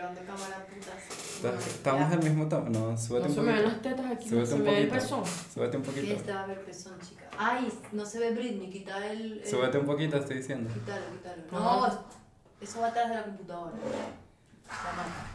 [0.00, 1.66] grabando cámara putas.
[1.66, 2.70] Estamos del mismo tono.
[2.90, 3.68] No, súbete No un se me ven poquito.
[3.68, 5.02] las tetas aquí, no Súbete se un me ve el poquito.
[5.04, 5.24] pezón.
[5.54, 6.12] Súbete un poquito.
[6.14, 7.24] este va a ver pezón, chica.
[7.38, 9.40] Ay, no se ve Britney, quita el.
[9.40, 10.70] el- Súbete un poquito, estoy diciendo.
[10.72, 11.42] Quítalo, quítalo.
[11.52, 11.86] No.
[11.86, 12.04] No,
[12.60, 13.72] eso va atrás de la computadora.
[13.76, 15.26] La marca.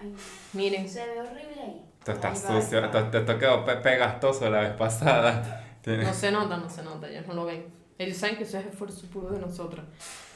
[0.00, 0.14] Ay,
[0.52, 1.82] Miren, se ve horrible ahí.
[2.04, 2.86] Tú estás Ahí va, sucio, va.
[2.86, 5.64] esto, esto quedó pe- pegastoso la vez pasada.
[5.82, 7.66] Tienes- no se nota, no se nota, ellos no lo ven.
[7.98, 9.84] Ellos saben que eso es esfuerzo puro de nosotros.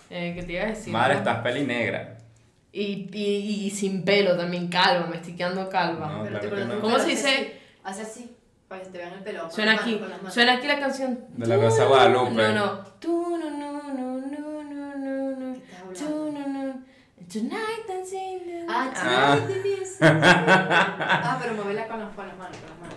[0.08, 0.92] Eh, ¿Qué te iba a decir?
[0.92, 1.18] Madre, no?
[1.20, 2.16] estás peli negra.
[2.72, 6.06] Y, y, y sin pelo también, calva, me estoy quedando calva.
[6.08, 6.74] No, Pero te claro que pones no.
[6.74, 7.60] el ¿Cómo se dice?
[7.82, 8.36] Hace así,
[8.68, 9.50] para que te vean el pelo.
[9.50, 11.18] Suena aquí, manos, suena aquí la canción.
[11.36, 12.30] De la Rosa Guadalupe.
[12.32, 12.72] No, no.
[13.00, 15.54] Tú, no, no, no, no, no, no, no.
[15.54, 16.80] ¿Qué estás Tú, no, no.
[17.32, 18.38] Tonight dancing.
[18.44, 19.38] the- Ah, Ah.
[20.00, 22.96] ah, pero movela con las, con las manos, con las manos.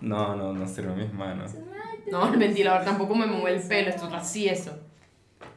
[0.00, 1.52] No, no, no sirven mis manos.
[2.10, 4.78] No, el ventilador tampoco me mueve el pelo, esto es así eso.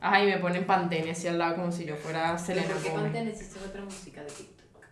[0.02, 3.04] Ay, me ponen Pantene así al lado como si yo fuera Selena ¿Por qué Gomez.
[3.04, 4.84] Pantene existe otra música de TikTok?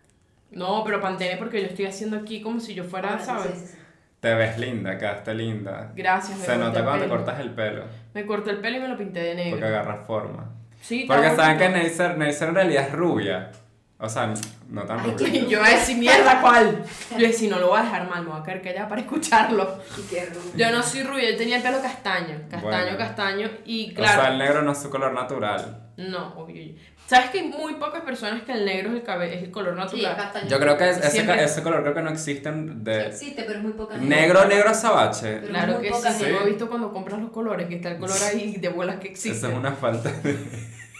[0.51, 3.51] No, pero Pantene porque yo estoy haciendo aquí como si yo fuera, Ah, ¿sabes?
[3.59, 3.77] sí, sí.
[4.19, 5.91] Te ves linda, quedaste linda.
[5.95, 7.83] Gracias, me Se nota cuando te cortas el pelo.
[8.13, 9.51] Me corté el pelo y me lo pinté de negro.
[9.51, 10.49] Porque agarras forma.
[10.81, 12.11] Sí, Porque saben que Neisser
[12.49, 13.51] en realidad es rubia.
[13.97, 14.33] O sea,
[14.69, 15.15] no tan Ay.
[15.33, 16.83] Y yo iba a decir, mierda, ¿cuál?
[17.11, 18.87] Yo iba a decir, no lo voy a dejar mal, me voy a caer callada
[18.89, 19.79] para escucharlo.
[19.97, 20.51] Y qué rubio.
[20.55, 22.97] Yo no soy rubia, yo tenía el pelo castaño, castaño, Bueno.
[22.97, 25.91] castaño, y O sea, el claro, negro no es su color natural.
[25.97, 26.75] no, obvio.
[27.07, 29.75] ¿Sabes que hay muy pocas personas que el negro es el, cabe- es el color
[29.75, 30.15] Sí, natural?
[30.17, 30.47] castaño.
[30.49, 33.43] Yo creo que es- ese, ca- ese color creo que no existen Sí de existe,
[33.43, 34.55] pero es muy poca negro, gente.
[34.55, 35.35] negro azabache.
[35.37, 38.17] Pero Claro que sí, yo he visto cuando compras los colores, que está el color
[38.23, 39.37] ahí de bolas que existe.
[39.37, 40.35] Esa es una falta de,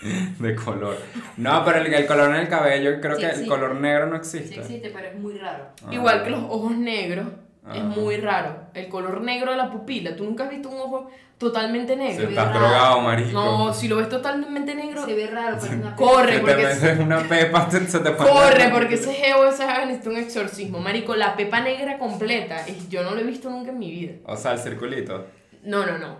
[0.39, 0.97] de color.
[1.37, 3.49] No, pero el, el color en el cabello, creo Sí que el existe.
[3.49, 4.59] color negro no Sí existe.
[4.61, 5.65] existe, pero es muy raro.
[5.85, 5.93] Ah.
[5.93, 7.27] Igual que los ojos negros,
[7.73, 7.83] es Ah.
[7.83, 8.57] muy raro.
[8.73, 12.29] El color negro de la pupila, ¿tú nunca has visto un ojo totalmente negro?
[12.29, 12.59] estás raro.
[12.59, 13.31] drogado, marico.
[13.31, 16.39] No, si lo ves totalmente negro, Se ve raro, pero es una Corre, Si te
[16.41, 20.09] porque- metes una pepa, te- se te pone Corre, porque ese geo, esa jeva necesita
[20.11, 20.79] un exorcismo.
[20.79, 24.13] Marico, la pepa negra completa, es- yo no lo he visto nunca en mi vida.
[24.25, 25.25] O sea, el circulito.
[25.63, 26.17] No, no, no.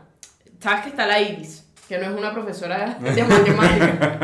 [0.59, 1.65] ¿Sabes que está la Iris?
[1.88, 4.19] Que no es una profesora de matemáticas.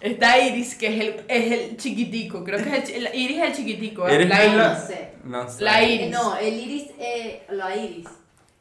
[0.00, 2.42] Está Iris, que es el, es el chiquitico.
[2.42, 4.08] Creo que es el, chi- el Iris es el chiquitico.
[4.08, 4.14] ¿eh?
[4.16, 4.56] Iris la Iris.
[4.56, 5.08] la- No sé.
[5.24, 5.62] No sé.
[5.64, 6.10] La Eh, iris.
[6.10, 8.08] No, el iris, eh, la iris.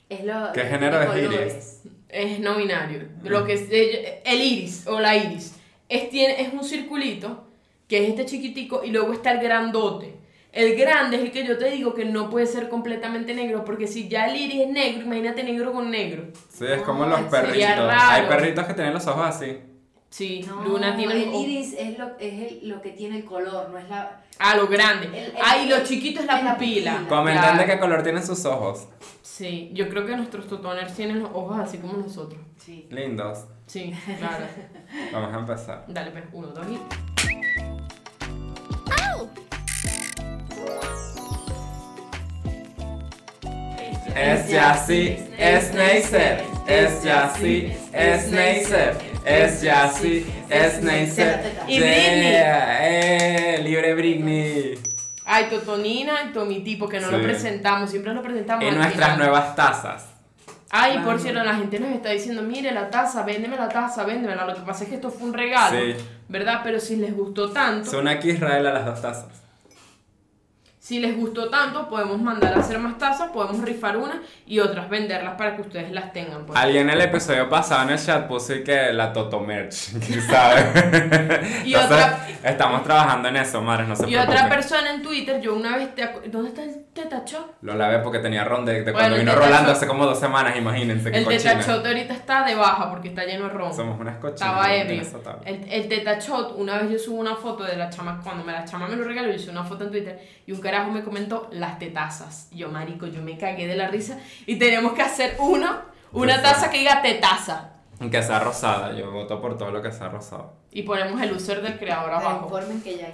[0.07, 0.51] Es lo.
[0.53, 1.81] ¿Qué de género es colores.
[2.09, 3.07] Es no binario.
[3.24, 5.56] Lo que es eh, el iris o la iris
[5.90, 7.47] es, tiene, es un circulito
[7.88, 10.13] que es este chiquitico y luego está el grandote.
[10.53, 13.88] El grande es el que yo te digo que no puede ser completamente negro porque
[13.88, 16.25] si ya el iris es negro, imagínate negro con negro.
[16.50, 17.89] Sí, es como los perritos.
[17.89, 19.59] Hay perritos que tienen los ojos así.
[20.09, 23.69] Sí, No, Luna tiene el iris es, lo, es el- lo que tiene el color,
[23.69, 24.23] no es la.
[24.39, 25.07] Ah, lo grande.
[25.07, 26.57] El- ah, y lo chiquito es la pupila.
[26.97, 27.06] pupila.
[27.07, 27.59] Comentan Claro.
[27.59, 28.89] de qué color tienen sus ojos.
[29.22, 32.41] Sí, yo creo que nuestros totoners tienen los ojos así como nosotros.
[32.57, 32.88] Sí.
[32.91, 33.45] Lindos.
[33.68, 34.44] Sí, claro.
[35.13, 35.85] Vamos a empezar.
[35.88, 37.31] Dale, pues, uno, dos y...
[44.16, 46.44] Es Yassi, es Neisser.
[46.68, 48.98] Es Yassi, es Neisser.
[49.26, 51.40] Es Yassi, es Neisser.
[51.68, 52.32] Y Britney.
[52.32, 54.80] Yeah, Eh, libre Britney.
[55.26, 57.24] Ay, Totonina y Tomitipo, que no lo Sí.
[57.24, 59.18] presentamos, siempre lo presentamos Y al nuestras final.
[59.20, 60.06] nuevas tazas.
[60.70, 64.46] Ay, por cierto, la gente nos está diciendo, mire la taza, véndeme la taza, véndemela.
[64.46, 65.96] Lo que pasa es que esto fue un regalo, Sí.
[66.30, 66.62] ¿verdad?
[66.64, 69.41] Pero si les gustó tanto, Son aquí Israel a las dos tazas.
[70.91, 74.90] Si les gustó tanto, podemos mandar a hacer más tazas, podemos rifar una y otras
[74.90, 76.46] venderlas para que ustedes las tengan.
[76.46, 76.59] pues.
[76.59, 80.59] Alguien en el episodio pasado en el chat puso que la Toto Merch, ¿quién sabe?
[81.63, 85.40] Y Entonces, otra- estamos trabajando en eso, madres, no se Y otra persona en Twitter,
[85.40, 86.09] yo una vez te...
[86.25, 87.53] ¿Dónde está el tetacho?
[87.62, 90.56] Lo lavé porque tenía ron de, de Bueno, cuando vino Rolando hace como dos semanas,
[90.57, 93.74] imagínense qué El tetachot ahorita está de baja porque está lleno de ron.
[93.74, 94.41] Somos unas cochinas.
[94.41, 95.03] Estaba ebrio.
[95.46, 98.66] El, el tetachot, una vez yo subo una foto de la chama, cuando me la
[98.66, 101.50] chama me lo regaló, yo hice una foto en Twitter y un carajo me comentó
[101.51, 102.50] las tetazas.
[102.51, 106.69] Yo, marico, yo me cagué de la risa y tenemos que hacer una, una taza
[106.69, 107.69] que diga tetaza.
[108.12, 110.53] Que sea rosada, yo voto por todo lo que sea rosado.
[110.72, 112.46] Y ponemos el user del creador abajo.
[112.46, 113.13] informen que ya hay.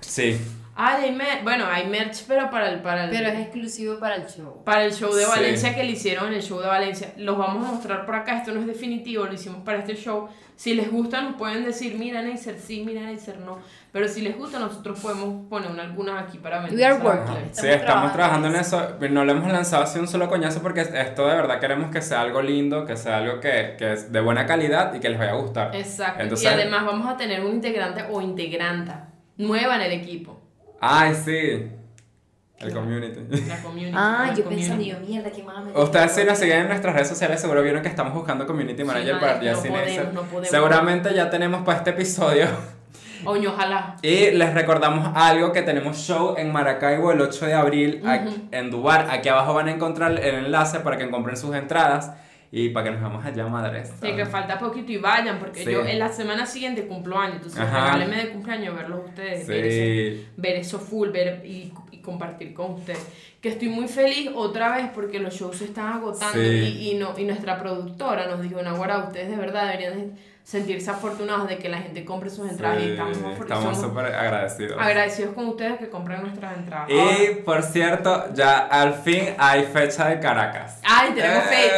[0.00, 0.38] Sí.
[0.76, 4.16] Ah, hay mer- bueno, hay merch, pero para el, para el, Pero es exclusivo para
[4.16, 4.64] el show.
[4.64, 5.30] para el show de Sí.
[5.30, 7.12] Valencia que le hicieron en el show de Valencia.
[7.16, 10.28] Los vamos a mostrar por acá, esto no es definitivo, lo hicimos para este show.
[10.56, 13.58] Si les gusta nos pueden decir, mira Neisser sí, mira Neisser no.
[13.92, 16.76] Pero si les gusta nosotros podemos poner una- algunas aquí para vender.
[16.76, 17.36] We are working.
[17.36, 18.88] Estamos Sí, estamos trabajando en eso.
[19.10, 22.20] No lo hemos lanzado así un solo coñazo porque esto de verdad queremos que sea
[22.20, 25.32] algo lindo, que sea algo que, que es de buena calidad y que les vaya
[25.32, 25.74] a gustar.
[25.76, 26.20] Exacto.
[26.22, 30.40] Entonces- y además vamos a tener un integrante o integranta nueva en el equipo.
[30.86, 31.70] Ay, sí.
[32.58, 33.20] El community.
[33.48, 33.92] La community.
[33.96, 34.68] Ah, yo community.
[34.70, 37.62] pensando, yo, mierda, qué mala me Ustedes si nos siguen en nuestras redes sociales seguro
[37.62, 40.14] vieron que estamos buscando community manager Sí, para Día no podemos, Excel.
[40.14, 40.48] no podemos.
[40.48, 42.46] Seguramente ya tenemos para este episodio
[43.26, 43.96] Oño, ojalá.
[44.02, 48.70] Y les recordamos algo que tenemos show en Maracaibo el 8 de abril aquí- en
[48.70, 49.08] Dubar.
[49.10, 52.12] Aquí abajo van a encontrar el enlace para que compren sus entradas
[52.56, 53.92] y para que nos vamos allá, madres.
[54.00, 55.72] Sí, que falta poquito y vayan, porque Sí.
[55.72, 60.14] yo en la semana siguiente cumplo años, entonces regálenme de cumpleaños verlos ustedes, ver, ese-
[60.16, 60.26] Sí.
[60.36, 63.04] ver eso full, ver y, y compartir con ustedes.
[63.40, 66.78] Que estoy muy feliz otra vez porque los shows se están agotando Sí.
[66.80, 70.90] y, y, no, y nuestra productora nos dijo, Nahuara, ustedes de verdad deberían de sentirse
[70.90, 74.04] afortunados de que la gente compre sus entradas y Sí, estamos, afor- estamos somos súper
[74.14, 74.78] agradecidos.
[74.78, 76.88] agradecidos con ustedes que compren nuestras entradas.
[76.90, 80.80] Ahora- Y por cierto, ya al fin hay fecha de Caracas.
[80.84, 81.70] ¡Ay, tenemos ¡Eh!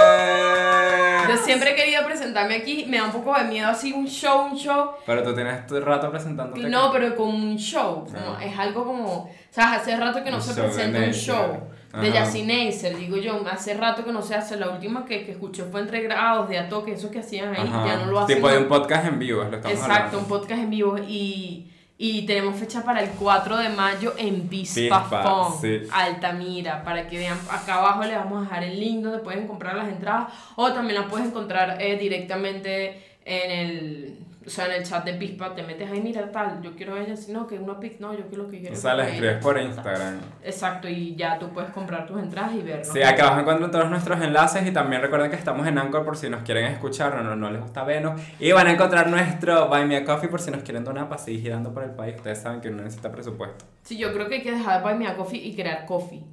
[0.00, 1.28] fecha!
[1.28, 4.46] Yo siempre he querido presentarme aquí, me da un poco de miedo así un show,
[4.50, 4.92] un show.
[5.06, 6.68] Pero tú tienes tu rato presentándote.
[6.68, 6.90] No, aquí.
[6.98, 8.44] pero como un show, como- Ah.
[8.44, 11.60] es algo como, o sea, hace rato que no Un se presenta un show
[11.92, 15.64] de Neisser, digo yo, hace rato que no se hace, la última que, que escuché
[15.64, 17.86] fue entre grados de Atoque, eso que hacían ahí, Ajá.
[17.86, 18.36] ya no lo hacen.
[18.36, 20.18] Tipo de un podcast en vivo, lo estamos Exacto, hablando.
[20.18, 21.66] un podcast en vivo y,
[21.98, 25.02] y tenemos fecha para el 4 de mayo en Vispa Vispa,
[25.48, 25.80] Fun, sí.
[25.92, 29.74] Altamira, para que vean, acá abajo les vamos a dejar el link donde pueden comprar
[29.74, 34.18] las entradas o también las puedes encontrar eh, directamente en el,
[34.50, 37.16] o sea, en el chat de Vispa, te metes ahí, mira tal, yo quiero ella,
[37.16, 38.74] si no, que una pic, no, yo quiero que quiero.
[38.74, 40.18] O sea, que- escribes por Instagram.
[40.42, 42.92] Exacto, y ya tú puedes comprar tus entradas y verlo.
[42.92, 46.16] Sí, acá abajo encuentran todos nuestros enlaces y también recuerden que estamos en Anchor por
[46.16, 48.20] si nos quieren escuchar o no, no les gusta vernos.
[48.40, 51.20] Y van a encontrar nuestro Buy Me a Coffee por si nos quieren donar para
[51.22, 52.16] seguir girando por el país.
[52.16, 53.64] Ustedes saben que uno necesita presupuesto.
[53.84, 56.24] Sí, yo creo que hay que dejar Buy Me a Coffee y crear Coffee,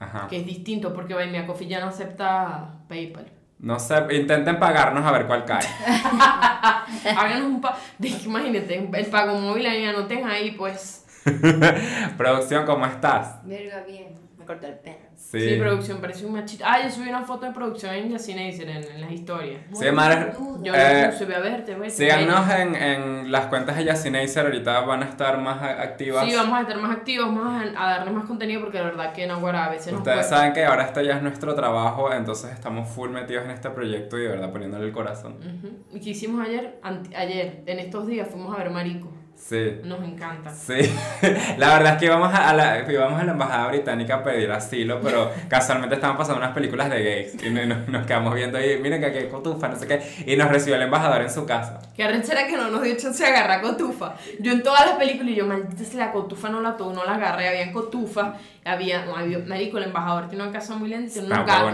[0.00, 0.26] Ajá.
[0.28, 3.26] que es distinto porque Buy Me a Coffee ya no acepta PayPal.
[3.60, 5.66] No sé, intenten pagarnos a ver cuál cae.
[7.16, 7.76] Háganos un pa...
[7.98, 11.04] de- Imagínate, el pago móvil ahí anoten ahí, pues.
[12.16, 13.44] Producción, ¿cómo estás?
[13.44, 14.18] Verga, bien.
[14.38, 15.09] Me corté el pelo.
[15.20, 15.38] Sí.
[15.50, 16.64] Sí, producción, parece un machito.
[16.66, 19.60] Ah, yo subí una foto de producción en Yacineisser en, en las historias.
[19.74, 20.32] Sí, madre.
[20.62, 21.88] Yo Eh, puse, ve a verte, güey.
[21.88, 26.24] Síganos en, en las cuentas de Yacineisser, ahorita van a estar más activas.
[26.28, 29.12] Sí, vamos a estar más activos, vamos a, a darle más contenido porque la verdad
[29.12, 30.36] que en Aguara a veces nos Ustedes cuesta.
[30.38, 34.18] saben que ahora esto ya es nuestro trabajo, entonces estamos full metidos en este proyecto
[34.18, 35.36] y de verdad poniéndole el corazón.
[35.92, 36.80] ¿Y qué hicimos ayer?
[36.82, 39.12] Ante- ayer, en estos días, fuimos a ver Marico.
[39.40, 39.80] Sí.
[39.84, 40.52] Nos encanta.
[40.54, 40.74] Sí,
[41.56, 45.00] la verdad es que íbamos a, la, íbamos a la embajada británica a pedir asilo,
[45.00, 48.78] pero casualmente estaban pasando unas películas de gays y no- no- nos, quedamos viendo ahí,
[48.80, 51.46] miren que aquí hay cotufa, no sé qué, y nos recibió el embajador en su
[51.46, 51.80] casa.
[51.96, 54.14] Qué arrechera que no nos dio chance de agarrar cotufa.
[54.38, 57.04] Yo en todas las películas, y yo, maldita sea, la cotufa no la tuve, no
[57.04, 57.48] la agarré.
[57.48, 58.34] Había cotufa,
[58.64, 61.46] había, no, había- marico, el embajador tiene una casa muy linda y tiene Una unos
[61.46, 61.66] gatos.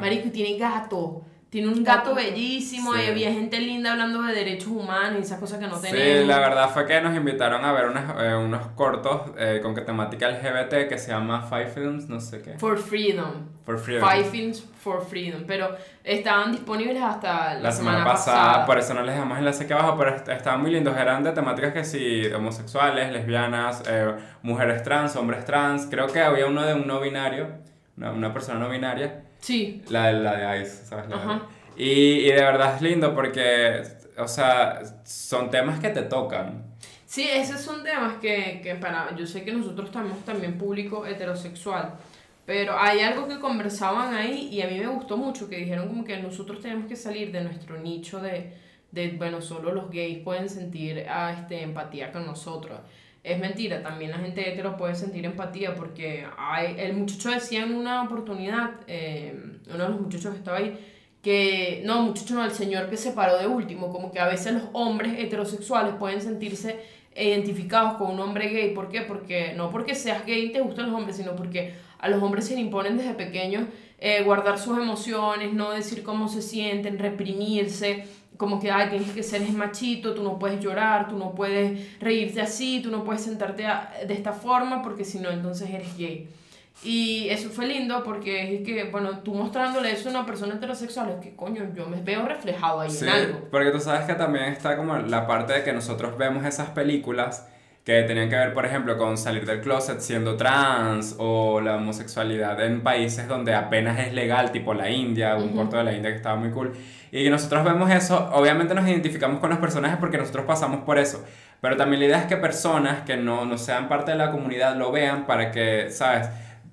[0.00, 1.22] Marico, y tiene gato.
[1.54, 3.02] Tiene un gato bellísimo Sí.
[3.04, 6.26] y había gente linda hablando de derechos humanos y esas cosas que no Sí, tenemos.
[6.26, 9.82] la verdad fue que nos invitaron a ver unos, eh, unos cortos eh, con que
[9.82, 12.58] temática LGBT que se llama Five Films, no sé qué.
[12.58, 13.46] For Freedom.
[13.64, 14.08] For Freedom.
[14.10, 15.44] Five Films for Freedom.
[15.46, 19.72] Pero estaban disponibles hasta la, La semana, pasada, por eso no les dejamos enlace aquí
[19.74, 20.96] abajo, pero est- estaban muy lindos.
[20.96, 24.12] Eran de temáticas que sí, homosexuales, lesbianas, eh,
[24.42, 25.86] mujeres trans, hombres trans.
[25.88, 27.46] Creo que había uno de un no binario,
[27.96, 29.82] una, una persona no binaria, Sí.
[29.88, 31.08] la de, la de Ice, ¿sabes?
[31.10, 31.42] La de- Ajá.
[31.76, 33.82] Y, y de verdad es lindo porque,
[34.16, 36.64] o sea, son temas que te tocan.
[37.04, 39.14] Sí, esos son temas que, que para...
[39.16, 41.94] Yo sé que nosotros tenemos también público heterosexual,
[42.46, 46.04] pero hay algo que conversaban ahí y a mí me gustó mucho, que dijeron como
[46.04, 48.52] que nosotros tenemos que salir de nuestro nicho de,
[48.92, 52.78] de bueno, solo los gays pueden sentir ah, este, empatía con nosotros.
[53.24, 57.74] Es mentira, también la gente hetero puede sentir empatía porque hay, el muchacho decía en
[57.74, 59.34] una oportunidad, eh,
[59.72, 60.78] uno de los muchachos que estaba ahí,
[61.22, 64.52] que, no, muchacho, no, el señor que se paró de último, como que a veces
[64.52, 66.80] los hombres heterosexuales pueden sentirse
[67.16, 68.74] identificados con un hombre gay.
[68.74, 69.00] ¿Por qué?
[69.00, 72.46] Porque no porque seas gay y te gustan los hombres, sino porque a los hombres
[72.46, 73.64] se le imponen desde pequeños
[73.98, 78.04] eh, guardar sus emociones, no decir cómo se sienten, reprimirse,
[78.36, 82.40] como que, ay, tienes que ser machito, tú no puedes llorar, tú no puedes reírte
[82.40, 86.28] así, tú no puedes sentarte a- de esta forma, porque si no, entonces eres gay.
[86.82, 91.10] Y eso fue lindo porque es que, bueno, tú mostrándole eso a una persona heterosexual,
[91.10, 93.38] es que, coño, yo me veo reflejado ahí Sí, en algo.
[93.50, 97.48] porque tú sabes que también está como la parte de que nosotros vemos esas películas
[97.84, 102.64] que tenían que ver, por ejemplo, con salir del closet siendo trans o la homosexualidad
[102.64, 105.56] en países donde apenas es legal, tipo la India, un Ujú.
[105.56, 106.72] corto de la India que estaba muy cool.
[107.12, 111.24] Y nosotros vemos eso, obviamente nos identificamos con los personajes porque nosotros pasamos por eso.
[111.60, 114.76] Pero también la idea es que personas que no, no sean parte de la comunidad
[114.76, 116.28] lo vean para que, ¿sabes?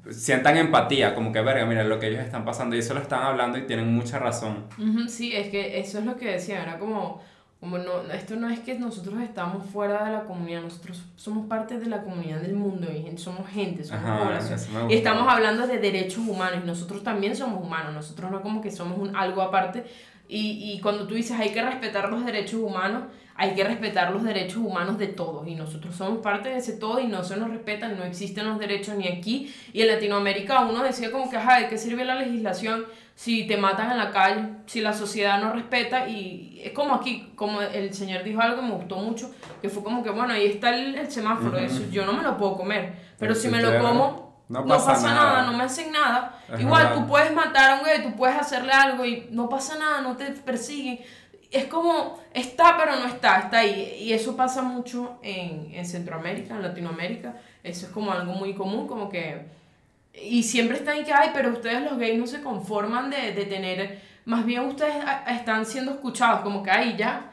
[0.09, 3.21] Sientan empatía, como que verga, mira lo que ellos están pasando y eso lo están
[3.21, 4.65] hablando y tienen mucha razón.
[4.79, 7.21] Ujú, sí, es que eso es lo que decía, era como,
[7.61, 11.77] como no, esto no es que nosotros estamos fuera de la comunidad, nosotros somos parte
[11.77, 14.89] de la comunidad del mundo y somos gente, somos Ajá, población.
[14.89, 18.71] Y estamos hablando de derechos humanos y nosotros también somos humanos, nosotros no como que
[18.71, 19.85] somos un, algo aparte.
[20.27, 23.03] Y, y cuando tú dices hay que respetar los derechos humanos,
[23.35, 26.99] hay que respetar los derechos humanos de todos y nosotros somos parte de ese todo
[26.99, 30.83] y no se nos respetan, no existen los derechos ni aquí y en Latinoamérica uno
[30.83, 34.45] decía como que, ajá, ¿de qué sirve la legislación si te matan en la calle,
[34.65, 38.67] si la sociedad no respeta y es como aquí, como el señor dijo algo que
[38.67, 41.65] me gustó mucho, que fue como que, bueno, ahí está el, el semáforo, Ujú.
[41.65, 44.91] eso, yo no me lo puedo comer, pero si me lo como, No no pasa
[44.93, 45.31] pasa, nada.
[45.41, 45.51] nada.
[45.51, 46.39] no me hacen nada.
[46.51, 46.97] Es Igual verdad.
[47.01, 50.15] tú puedes matar a un güey, tú puedes hacerle algo y no pasa nada, no
[50.17, 50.99] te persiguen.
[51.51, 53.97] Es como, está pero no está, está ahí.
[53.99, 57.35] Y eso pasa mucho en, en Centroamérica, en Latinoamérica.
[57.63, 59.45] Eso es como algo muy común, como que...
[60.13, 63.45] Y siempre están ahí que, ay, pero ustedes los gays no se conforman de, de
[63.45, 63.99] tener...
[64.25, 67.31] Más bien ustedes a- están siendo escuchados, como que, ay, ya.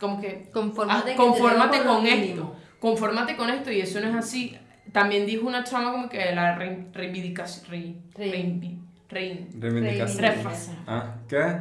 [0.00, 2.56] Como que Confórmate, Ah, confórmate con esto, mínimo.
[2.80, 4.56] confórmate con esto y eso no es así.
[4.92, 8.78] También dijo una chama como que la re- reivindicación, re- Rein- rein-
[9.10, 10.22] rein- Reivindicación.
[10.22, 10.72] refasa.
[10.86, 11.56] Ah, ¿qué?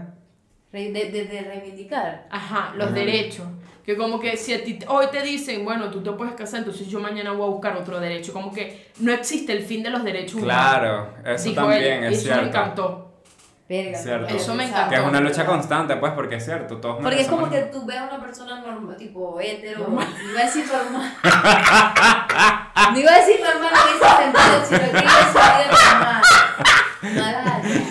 [0.72, 2.28] De, de, de reivindicar.
[2.30, 2.96] Ajá, los Ajá.
[2.96, 3.46] derechos.
[3.86, 6.88] Que como que si a ti hoy te dicen, bueno, tú te puedes casar, entonces
[6.88, 8.32] yo mañana voy a buscar otro derecho.
[8.32, 10.54] Como que no existe el fin de los derechos humanos.
[10.54, 12.46] Claro, eso Dijo también es eso me cierto.
[12.48, 13.08] encantó.
[13.68, 13.98] Verga.
[13.98, 14.30] Cierto.
[14.30, 14.70] no Eso me.
[14.90, 17.86] Que es una lucha constante, pues, porque es cierto, todos Porque es como que tú
[17.86, 21.14] ves a una persona normal, tipo hetero, no iba a decir normal.
[22.94, 26.22] no iba a decir normal en ese sentido, sino que iba a decir normal.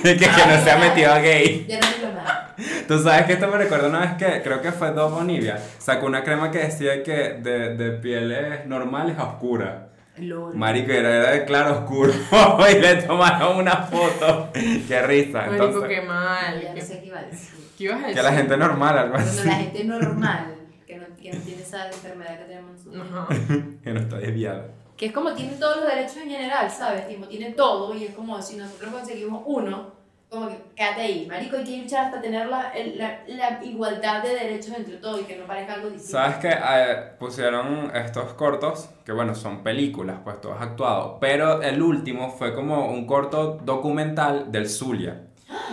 [0.02, 1.66] Que, que no se ha metido a gay.
[1.68, 2.49] Ya no digo nada.
[2.88, 5.58] Tú sabes que esto me recuerda una vez que creo que fue Dove Olivia.
[5.78, 9.86] Sacó una crema que decía que de, de pieles normales a oscura.
[10.18, 10.54] Lol.
[10.54, 12.12] Marico, era, era de claro oscuro.
[12.70, 14.50] y le tomaron una foto.
[14.52, 15.46] Qué risa.
[15.46, 16.60] Marico, Entonces, qué mal.
[16.62, 17.64] Ya no ¿Qué, sé qué iba a decir.
[17.78, 18.16] qué ibas a decir?
[18.16, 19.46] que la gente normal, algo Cuando así.
[19.48, 20.54] la gente normal,
[20.86, 23.38] que no, que no tiene esa enfermedad que tenemos nosotros.
[23.82, 24.66] Que no está desviada.
[24.96, 27.08] Que es como tiene todos los derechos en general, ¿sabes?
[27.08, 29.94] Tipo, tiene todo y es como si nosotros conseguimos uno,
[30.30, 34.28] como que quédate ahí, marico, hay que luchar hasta tener la, la, la igualdad de
[34.30, 36.18] derechos entre todos y que no parezca algo distinto.
[36.18, 38.88] ¿Sabes que eh, pusieron estos cortos?
[39.04, 41.18] Que bueno, son películas, pues todos actuados.
[41.20, 45.22] Pero el último fue como un corto documental del Zulia.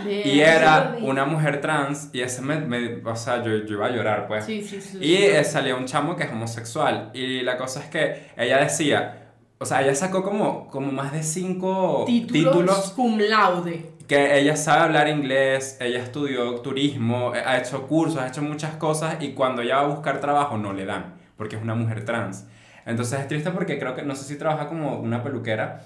[0.04, 0.22] Bien.
[0.28, 3.92] Y era una mujer trans y ese me, me- o sea, yo, yo iba a
[3.92, 4.44] llorar, pues.
[4.46, 4.98] Sí, sí, sí.
[5.00, 7.12] Y eh, salía un chamo que es homosexual.
[7.14, 11.22] Y la cosa es que ella decía, o sea, ella sacó como, como más de
[11.22, 13.97] cinco títulos, títulos cum laude.
[14.08, 18.76] Que ella sabe hablar inglés, ella estudió turismo, eh, ha hecho cursos, ha hecho muchas
[18.76, 22.06] cosas y cuando ella va a buscar trabajo no le dan, porque es una mujer
[22.06, 22.46] trans.
[22.86, 25.82] Entonces es triste porque creo que, no sé si trabaja como una peluquera,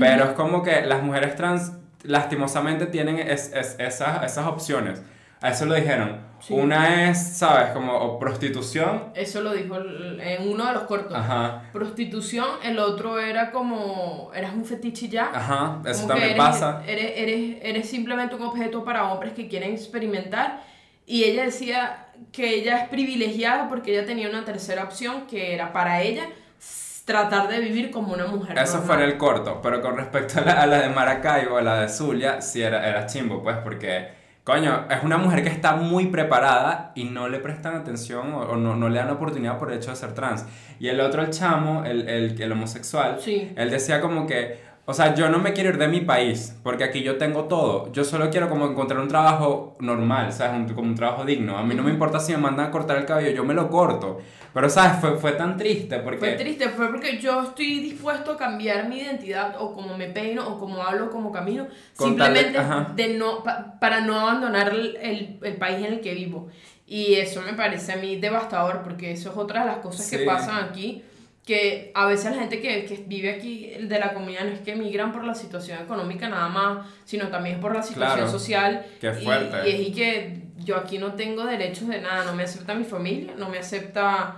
[0.00, 1.72] pero es como que las mujeres trans
[2.02, 5.02] lastimosamente tienen es- es- esas, esas opciones.
[5.42, 6.28] A eso lo dijeron.
[6.40, 6.54] Sí.
[6.54, 7.70] Una es, ¿sabes?
[7.70, 9.12] Como o prostitución.
[9.14, 11.14] Eso lo dijo el- en uno de los cortos.
[11.16, 15.30] Ajá, Prostitución, el otro era como, eras un fetiche ya.
[15.34, 16.82] ajá, eso Como también eres, pasa.
[16.86, 20.62] Eres, eres, eres simplemente un objeto para hombres que quieren experimentar.
[21.06, 25.72] Y ella decía que ella es privilegiada porque ella tenía una tercera opción que era
[25.72, 26.24] para ella
[27.04, 28.56] tratar de vivir como una mujer.
[28.58, 28.86] Eso normal.
[28.86, 31.80] fue en el corto, pero con respecto a la, a la de Maracaibo, a la
[31.82, 36.06] de Zulia, sí era, era chimbo, pues, porque, coño, es una mujer que está muy
[36.06, 39.78] preparada y no le prestan atención o, o no, no le dan oportunidad por el
[39.78, 40.44] hecho de ser trans.
[40.78, 43.52] Y el otro, el chamo, el, el, el homosexual, Sí.
[43.56, 46.82] él decía como que, o sea, yo no me quiero ir de mi país, porque
[46.84, 47.92] aquí yo tengo todo.
[47.92, 50.54] Yo solo quiero como encontrar un trabajo normal, ¿sabes?
[50.68, 51.56] Un- como un trabajo digno.
[51.58, 53.70] A mí no me importa si me mandan a cortar el cabello, yo me lo
[53.70, 54.18] corto.
[54.52, 54.98] Pero, ¿sabes?
[55.00, 56.18] Fue, fue tan triste porque...
[56.18, 60.44] Fue triste, fue porque yo estoy dispuesto a cambiar mi identidad o como me peino
[60.48, 64.96] o como hablo, como camino, Con tal de- simplemente no, pa- para no abandonar el,
[64.96, 66.48] el, el país en el que vivo.
[66.84, 70.16] Y eso me parece a mí devastador porque eso es otra de las cosas Sí.
[70.18, 71.04] que pasan aquí,
[71.46, 74.72] que a veces la gente que, que vive aquí de la comunidad no es que
[74.72, 78.30] emigran por la situación económica nada más, sino también por la situación Claro.
[78.30, 78.86] social.
[79.00, 79.68] Qué Y- fuerte.
[79.68, 82.84] Y, es y que yo aquí no tengo derechos de nada, no me acepta mi
[82.84, 84.36] familia, no me acepta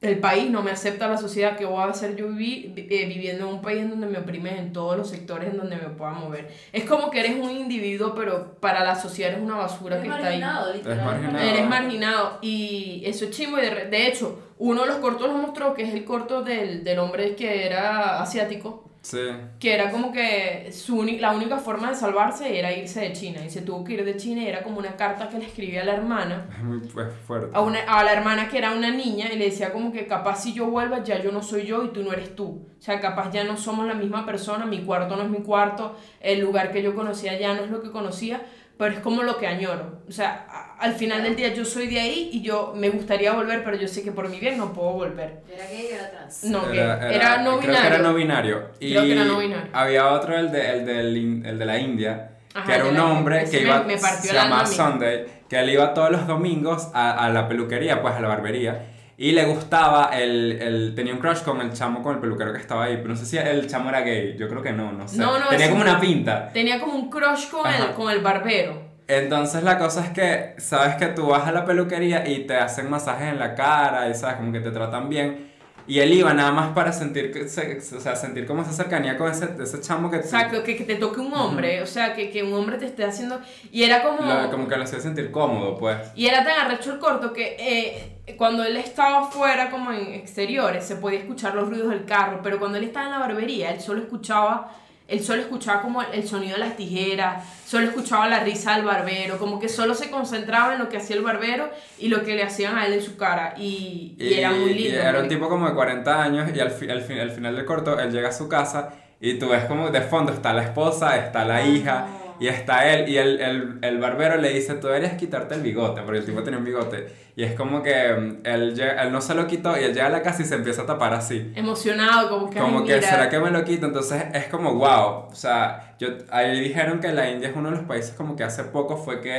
[0.00, 3.46] el país, no me acepta la sociedad que voy a hacer yo vivi- eh, viviendo
[3.46, 6.12] en un país en donde me oprimen en todos los sectores en donde me pueda
[6.12, 6.48] mover.
[6.72, 10.08] Es como que eres un individuo, pero para la sociedad eres una basura Es que
[10.08, 10.40] está ahí.
[10.40, 11.04] marginado, literal.
[11.04, 11.38] marginado.
[11.46, 15.36] Eres marginado y eso es chimbo y de, de hecho uno de los cortos lo
[15.38, 19.16] mostró que es el corto del, del hombre que era asiático Sí.
[19.58, 23.48] que era como que su la única forma de salvarse era irse de China y
[23.48, 25.84] se tuvo que ir de China y era como una carta que le escribía a
[25.86, 26.80] la hermana Es muy
[27.26, 27.56] fuerte.
[27.56, 30.42] a, una, a la hermana que era una niña y le decía como que capaz
[30.42, 32.66] si yo vuelva ya yo no soy yo y tú no eres tú.
[32.78, 35.96] O sea, capaz ya no somos la misma persona, mi cuarto no es mi cuarto,
[36.20, 38.42] el lugar que yo conocía ya no es lo que conocía,
[38.80, 40.00] pero es como lo que añoro.
[40.08, 43.32] O sea, a- al final del día yo soy de ahí y yo me gustaría
[43.32, 45.42] volver, pero yo sé que por mi bien no puedo volver.
[45.54, 46.44] Era gay y era trans.
[46.44, 47.80] No, que era, no creo binario.
[47.82, 48.62] que era no binario.
[48.80, 49.70] Y Creo que era no binario.
[49.72, 52.98] Había otro, el de, el, in- el de la India, Ajá, que era de un
[52.98, 54.66] hombre que me- iba, me partió se llamaba.
[54.66, 58.86] Sunday, que él iba todos los domingos a, a la peluquería, pues a la barbería,
[59.22, 62.58] y le gustaba, el, el, tenía un crush con el chamo, con el peluquero que
[62.58, 65.06] estaba ahí, pero no sé si el chamo era gay, yo creo que no, no
[65.06, 65.18] sé.
[65.18, 66.48] No, no, tenía como un- una pinta.
[66.52, 67.84] Tenía como un crush con Ajá.
[67.88, 68.88] el, con el barbero.
[69.06, 72.88] Entonces la cosa es que, sabes que tú vas a la peluquería y te hacen
[72.88, 75.49] masajes en la cara y sabes, como que te tratan bien.
[75.90, 79.16] Y él iba nada más para sentir, que se- o sea, sentir como esa cercanía
[79.18, 80.18] con ese, ese chamo que...
[80.18, 83.04] Exacto, que, que te toque un hombre, o sea, que, que un hombre te esté
[83.04, 83.40] haciendo...
[83.72, 84.22] Y era como...
[84.22, 85.96] lo- como que lo hacía sentir cómodo, pues.
[86.14, 90.84] Y era tan arrecho el corto que eh, cuando él estaba afuera, como en exteriores,
[90.84, 93.80] se podía escuchar los ruidos del carro, pero cuando él estaba en la barbería, él
[93.80, 94.72] solo escuchaba,
[95.10, 99.38] él solo escuchaba como el sonido de las tijeras, solo escuchaba la risa del barbero,
[99.38, 102.42] como que solo se concentraba en lo que hacía el barbero y lo que le
[102.42, 103.54] hacían a él en su cara.
[103.58, 104.98] Y, y era muy y lindo.
[104.98, 105.34] era un marico.
[105.34, 108.10] tipo como de 40 años y al, fi- al, fin- al final del corto él
[108.12, 108.90] llega a su casa
[109.20, 112.06] y tú ves como de fondo está la esposa, está la hija
[112.40, 116.00] y está él y el, el, el barbero le dice tú deberías quitarte el bigote
[116.02, 117.06] porque el tipo tenía un bigote
[117.36, 120.10] y es como que mm, él, él no se lo quitó y él llega a
[120.10, 121.52] la casa y se empieza a tapar así.
[121.54, 122.58] Emocionado, como que...
[122.58, 123.08] Como que, mira.
[123.08, 123.86] ¿será que me lo quito?
[123.86, 125.28] Entonces es como, wow.
[125.30, 128.44] O sea, yo, ahí dijeron que la India es uno de los países como que
[128.44, 129.30] hace poco fue que,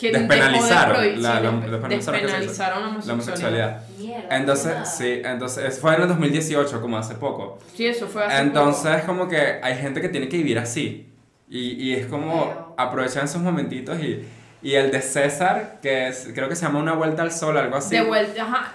[0.00, 3.80] de despenalizaron prohibir- la, la- despe- despenalizaron, despenalizaron la la homosexualidad.
[3.98, 4.36] Mierda.
[4.36, 4.84] Entonces, nada.
[4.84, 7.58] sí, entonces, fue en el 2018, como hace poco.
[7.74, 11.12] Sí, eso fue hace Entonces, como que hay gente que tiene que vivir así.
[11.48, 14.24] Y, y es como aprovechan esos momentitos y,
[14.62, 17.76] y el de César, que es, creo que se llama Una Vuelta al Sol, algo
[17.76, 17.94] así.
[17.96, 18.72] De vuelta, ajá.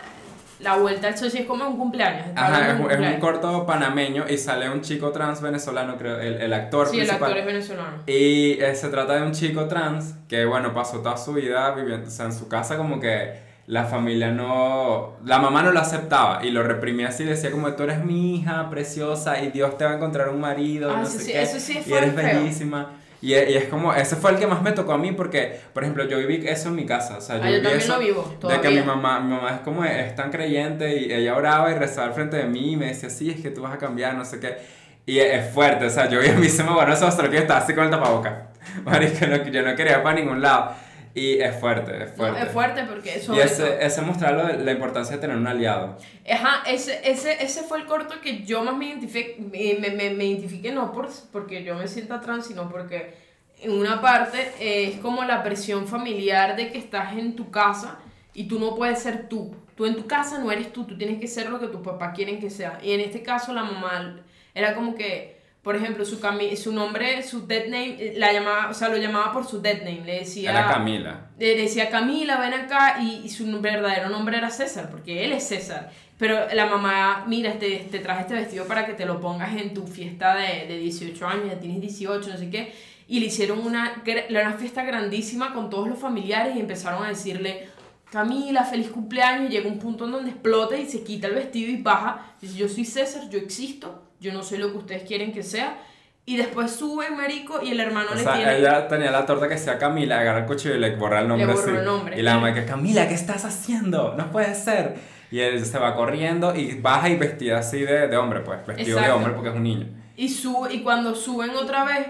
[0.61, 2.27] La vuelta al sol sí es como un cumpleaños.
[2.35, 3.19] Ajá, es, un- es un cumpleaños.
[3.19, 7.31] corto panameño y sale un chico trans venezolano, creo, el, el actor Sí, el principal.
[7.31, 7.97] actor es venezolano.
[8.05, 12.07] Y eh, se trata de un chico trans que, bueno, pasó toda su vida viviendo,
[12.07, 13.39] o sea, en su casa como que
[13.71, 17.83] la familia no, la mamá no lo aceptaba y lo reprimía así, decía como tú
[17.83, 21.13] eres mi hija preciosa y Dios te va a encontrar un marido, Ah, no eso
[21.13, 22.39] sé sí- qué, eso sí y eres feo.
[22.41, 22.91] bellísima.
[23.21, 25.83] Y, y es como, ese fue el que más me tocó a mí porque, por
[25.83, 27.93] ejemplo, yo viví eso en mi casa, o sea, yo Ah, yo viví también eso
[27.93, 28.81] lo vivo, de que todavía.
[28.81, 32.13] mi mamá, mi mamá es como, es tan creyente y ella oraba y rezaba al
[32.13, 34.39] frente de mí y me decía, sí, es que tú vas a cambiar, no sé
[34.41, 34.57] qué.
[35.05, 37.37] Y es fuerte, o sea, yo vi a mí se me bueno, eso hasta que
[37.37, 38.47] estaba así con el tapaboca.
[38.83, 40.71] Marica, no, yo no quería ir para ningún lado.
[41.13, 42.41] Y es fuerte, es No, fuerte.
[42.43, 43.35] es fuerte porque eso.
[43.35, 45.97] Y ese, ese mostrar lo de- la importancia de tener un aliado.
[46.31, 50.25] Ajá, ese, ese, ese fue el corto que yo más me identifiqué, me, me, me,
[50.25, 53.13] identifiqué no por, porque yo me sienta trans, sino porque
[53.61, 57.99] en una parte es como la presión familiar de que estás en tu casa
[58.33, 59.53] y tú no puedes ser tú.
[59.75, 62.13] Tú en tu casa no eres tú, tú tienes que ser lo que tus papás
[62.15, 62.79] quieren que sea.
[62.81, 64.21] Y en este caso la mamá
[64.53, 68.69] era como que, por ejemplo, su, cami su nombre, su dead name, eh, la llamaba,
[68.69, 70.51] o sea, lo llamaba por su dead name, le decía...
[70.51, 71.27] Era Camila.
[71.37, 75.47] Le decía Camila, ven acá, y, y su verdadero nombre era César, porque él es
[75.47, 75.91] César.
[76.17, 79.73] Pero la mamá, mira, te, te traje este vestido para que te lo pongas en
[79.73, 82.73] tu fiesta de, de 18 años, ya tienes 18, no sé qué.
[83.07, 87.67] Y le hicieron una, una fiesta grandísima con todos los familiares y empezaron a decirle,
[88.11, 89.49] Camila, feliz cumpleaños.
[89.49, 92.35] Y llega un punto en donde explota y se quita el vestido y baja.
[92.39, 95.77] Dice, yo soy César, yo existo, yo no soy lo que ustedes quieren que sea.
[96.25, 98.57] Y después sube, marico, y el hermano O le sea, tiene...
[98.59, 101.47] ella tenía la torta que sea Camila, agarra el cuchillo y le borra el nombre
[101.47, 101.77] Le borró así.
[101.77, 102.17] el nombre.
[102.19, 104.13] Y la mamá que, Camila, ¿qué estás haciendo?
[104.15, 104.95] No puede ser.
[105.31, 108.65] Y él se va corriendo y baja y vestida así de, de hombre, pues.
[108.67, 109.15] Vestido de Exacto.
[109.15, 109.87] hombre porque es un niño.
[110.15, 112.07] Y, sube, y cuando suben otra vez,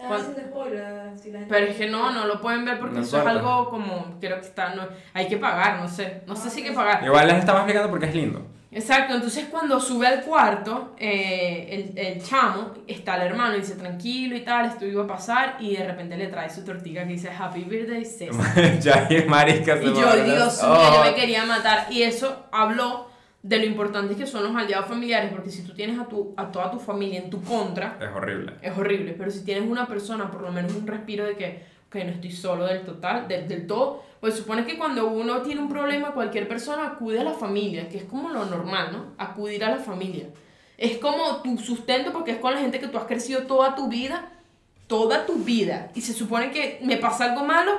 [0.00, 3.20] spoiler, si la gente- pero es que no, no lo pueden ver porque No eso
[3.20, 6.60] es algo como, creo que está, no, hay que pagar, no sé, no sé si
[6.62, 7.04] hay que pagar.
[7.04, 8.46] Igual les estaba explicando porque es lindo.
[8.72, 13.74] Exacto, entonces cuando sube al cuarto, eh, el, el chamo, está el hermano y dice
[13.74, 17.14] tranquilo y tal, esto iba a pasar y de repente le trae su tortilla que
[17.14, 18.78] dice Happy Birthday César.
[18.80, 20.68] ya hay marica Y yo, Dios mío, yo
[21.00, 21.02] Oh.
[21.04, 21.88] me quería matar.
[21.90, 23.08] Y eso habló
[23.42, 26.52] de lo importante que son los aliados familiares, porque si tú tienes a, tu, a
[26.52, 28.52] toda tu familia en tu contra, Es horrible.
[28.62, 29.14] es horrible.
[29.18, 32.30] Pero si tienes una persona, por lo menos un respiro de que, ok, no estoy
[32.30, 36.46] solo del total, del, del todo, pues supone que cuando uno tiene un problema, cualquier
[36.46, 39.06] persona acude a la familia, que es como lo normal, ¿no?
[39.18, 40.26] Acudir a la familia.
[40.78, 43.88] Es como tu sustento porque es con la gente que tú has crecido toda tu
[43.88, 44.30] vida,
[44.86, 45.90] toda tu vida.
[45.96, 47.72] Y se supone que me pasa algo malo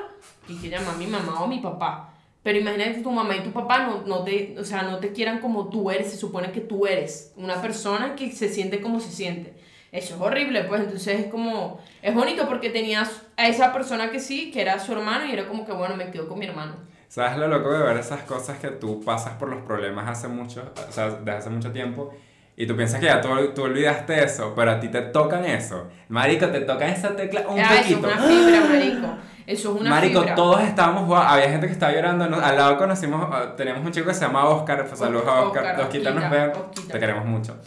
[0.46, 2.12] y que llama a mi mamá o mi papá.
[2.42, 5.12] Pero imagínate que tu mamá y tu papá no, no, te, o sea, no te
[5.12, 9.00] quieran como tú eres, se supone que tú eres una persona que se siente como
[9.00, 9.54] se siente.
[9.92, 14.20] Eso es horrible, pues entonces es como, es bonito porque tenías a esa persona que
[14.20, 16.76] sí, que era su hermano y era como que, bueno, me quedo con mi hermano.
[17.08, 20.62] ¿Sabes lo loco de ver esas cosas que tú pasas por los problemas hace mucho,
[20.88, 22.10] o sea, desde hace mucho tiempo?
[22.56, 25.88] Y tú piensas que ya tú, tú olvidaste eso, pero a ti te tocan eso.
[26.08, 28.08] Marico, te tocan esa tecla un Ah, eso es poquito.
[28.08, 29.06] una fibra, marico.
[29.46, 30.34] Eso es una Marico, fibra.
[30.34, 34.06] todos estábamos jugando, había gente que estaba llorando, al lado conocimos, ah, teníamos un chico
[34.06, 37.58] que se llama Oscar, pues, saludos a Oscar, Oscar, Osquita nos te queremos mucho.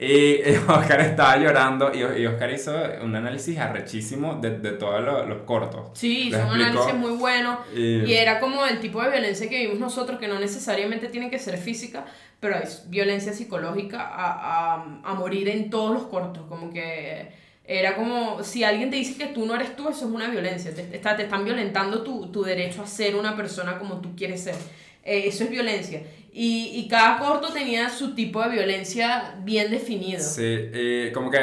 [0.00, 5.42] Y, Oscar estaba llorando y, Oscar hizo un análisis arrechísimo de, de todos los, los
[5.42, 5.90] cortos.
[5.94, 7.58] Sí, hizo un análisis muy bueno.
[7.74, 11.30] Y- Y era como el tipo de violencia que vimos nosotros, que no necesariamente tiene
[11.30, 12.04] que ser física,
[12.40, 16.44] pero es violencia psicológica a, a, a morir en todos los cortos.
[16.48, 17.28] Como que
[17.64, 20.72] era como, si alguien te dice que tú no eres tú, eso es una violencia.
[20.74, 24.44] Te, está- te están violentando tu, tu derecho a ser una persona como tú quieres
[24.44, 24.54] ser.
[25.04, 26.02] Eh, eso es violencia.
[26.40, 30.20] Y, y cada corto tenía su tipo de violencia bien definido.
[30.20, 31.40] Sí, y como que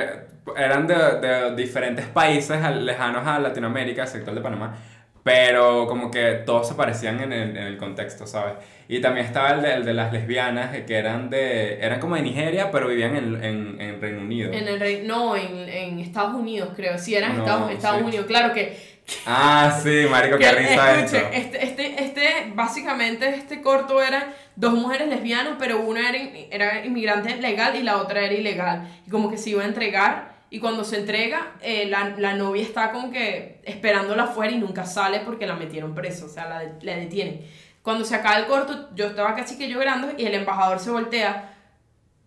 [0.55, 4.77] eran de, de diferentes países lejanos a Latinoamérica, excepto el de Panamá,
[5.21, 8.53] pero como que todos se parecían en el, en el contexto, ¿sabes?
[8.87, 12.21] Y también estaba el de, el de las lesbianas, que eran de eran como de
[12.21, 14.53] Nigeria, pero vivían en, en, en Reino Unido.
[14.53, 16.97] En el rey, no, en, en Estados Unidos creo.
[16.97, 18.05] Sí, eran No, Estados, Estados sí.
[18.05, 18.27] Unidos.
[18.27, 18.94] Claro que
[19.25, 21.57] Ah, sí, marico, qué risa escuche, esto.
[21.57, 26.19] este, este, este, básicamente este corto era dos mujeres lesbianas, pero una era,
[26.51, 28.87] era inmigrante legal y la otra era ilegal.
[29.05, 32.63] Y como que se iba a entregar y cuando se entrega, eh, la, la novia
[32.63, 36.63] está como que esperándola afuera y nunca sale porque la metieron preso, o sea, la,
[36.81, 37.41] la detienen.
[37.81, 41.51] Cuando se acaba el corto, yo estaba casi que llorando y el embajador se voltea.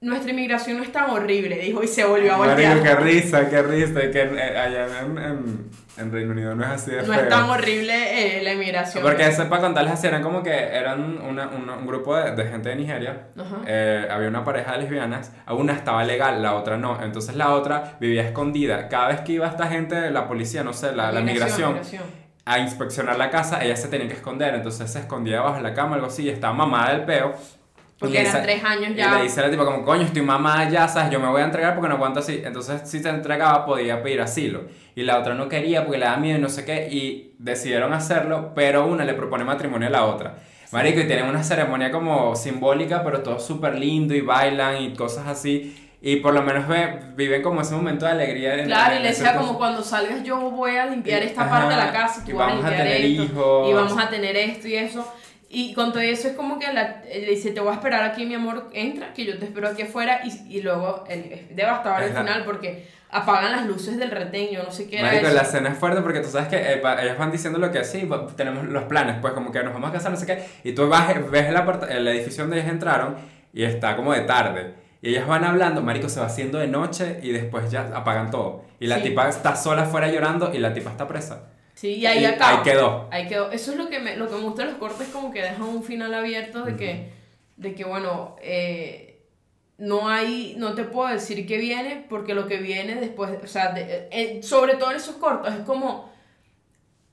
[0.01, 2.77] Nuestra inmigración no es tan horrible, dijo, y se volvió a voltear.
[2.77, 4.01] Marico, qué risa, qué risa.
[4.12, 7.23] Que eh, allá en, en, en Reino Unido no es así de No feo.
[7.23, 9.03] es tan horrible eh, la inmigración.
[9.03, 12.45] Porque eso para contarles así, eran como que eran una, una- un grupo de, de
[12.47, 13.29] gente de Nigeria.
[13.67, 17.03] Eh, había una pareja de lesbianas, una estaba legal, la otra no.
[17.03, 18.89] Entonces la otra vivía escondida.
[18.89, 22.03] Cada vez que iba esta gente, la policía, no sé, la, la migración, migración.
[22.45, 24.55] a inspeccionar la casa, ella se tenía que esconder.
[24.55, 27.35] Entonces se escondía bajo la cama, algo así, y estaba mamada del peo.
[27.99, 29.17] Porque Y eran tres años Y ya.
[29.17, 31.11] le dice a la tipa como, coño, estoy mamada ya, ¿sabes?
[31.11, 32.41] Yo me voy a entregar porque no aguanto así.
[32.45, 34.63] Entonces, si se entregaba, podía pedir asilo.
[34.95, 36.89] Y la otra no quería porque le daba miedo y no sé qué.
[36.91, 40.37] Y decidieron hacerlo, pero una le propone matrimonio a la otra.
[40.71, 45.27] Marico, y tienen una ceremonia como simbólica, pero todo súper lindo y bailan y cosas
[45.27, 45.85] así.
[46.01, 48.55] Y por lo menos ve- viven como ese momento de alegría.
[48.55, 51.75] en- Claro, y le decía como cuando salgas yo voy a limpiar esta Ajá, parte
[51.75, 53.69] de la casa, tú y vas a vamos a limpiar tener esto, hijos.
[53.69, 55.13] y vamos a tener esto y eso.
[55.51, 58.27] Y con todo eso es como que la, le dice, te voy a esperar aquí,
[58.27, 60.21] mi amor, entra, que yo te espero aquí afuera.
[60.25, 62.21] Y, y luego es devastador Ajá.
[62.23, 65.35] final porque apagan las luces del retén, yo no sé qué era Marico, eso.
[65.37, 67.83] la escena es fuerte porque tú sabes que eh, pa- ellos van diciendo lo que
[67.83, 68.07] sí,
[68.37, 70.87] tenemos los planes, pues como que nos vamos a casar, no sé qué, y tú
[70.91, 71.57] vas, ves el,
[71.97, 73.17] el edificio donde ellos entraron
[73.55, 74.75] y está como de tarde.
[75.01, 78.65] Y ellas van hablando, Marico se va haciendo de noche y después ya apagan todo.
[78.81, 79.05] Y la Sí.
[79.05, 81.45] tipa está sola afuera llorando y la tipa está presa.
[81.81, 82.59] Sí, y ahí Y acaba.
[82.59, 83.09] ahí quedó.
[83.12, 83.53] Ahí quedó.
[83.53, 85.62] Eso es lo que me, lo que me gusta de los cortes, como que dejan
[85.62, 87.12] un final abierto de que,
[87.57, 89.21] de que bueno, eh,
[89.77, 93.71] no hay, no te puedo decir qué viene, porque lo que viene después, o sea,
[93.73, 96.11] de- eh, sobre todo en esos cortos, es como,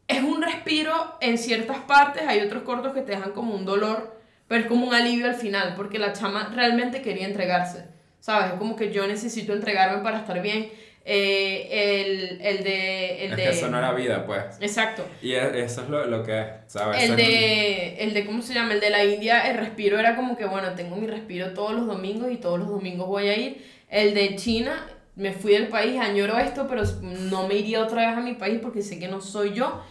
[0.07, 4.19] es un respiro en ciertas partes, hay otros cortos que te dejan como un dolor,
[4.47, 7.85] pero es como un alivio al final, porque la chama realmente quería entregarse,
[8.19, 8.53] ¿sabes?
[8.53, 10.71] Es como que yo necesito entregarme para estar bien.
[11.07, 13.25] Eh, el, el de...
[13.25, 14.43] El es de que eso no era vida, pues.
[14.59, 15.05] Exacto.
[15.21, 16.97] Y e- eso es lo, lo que es, ¿sabes?
[17.03, 18.73] El Eso es- de, el de, ¿cómo se llama?
[18.73, 21.85] El de la India, el respiro era como que, bueno, tengo mi respiro todos los
[21.85, 23.63] domingos y todos los domingos voy a ir.
[23.89, 28.17] El de China, me fui del país, añoro esto, pero no me iría otra vez
[28.17, 29.83] a mi país porque sé que no soy yo.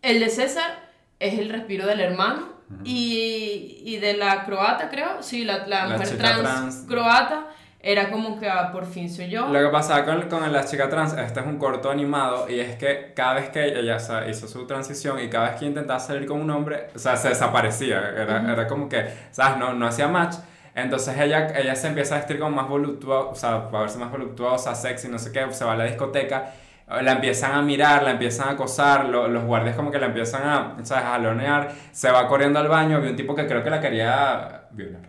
[0.00, 2.52] El de César es el respiro del hermano.
[2.84, 6.84] y, y de la croata, creo, sí, la, la, La mujer trans, trans.
[6.88, 7.46] croata,
[7.82, 9.48] era como que ah, por fin soy yo.
[9.48, 12.76] Lo que pasaba con, con la chica trans, este es un corto animado y es
[12.76, 15.98] que cada vez que ella o sea, hizo su transición y cada vez que intentaba
[15.98, 17.98] salir con un hombre, o sea, se desaparecía.
[18.10, 19.58] Era, era como que, ¿sabes?
[19.58, 20.36] No, no hacía match.
[20.74, 24.10] Entonces ella, ella se empieza a vestir como más voluptuosa, o sea, para verse más
[24.10, 26.50] voluptuosa, sexy, no sé qué, se va a la discoteca,
[26.88, 30.42] la empiezan a mirar, la empiezan a acosar, lo- los guardias como que la empiezan
[30.48, 31.04] a, ¿sabes?
[31.04, 34.62] a jalonear, se va corriendo al baño, vi un tipo que creo que la quería
[34.70, 35.02] violar.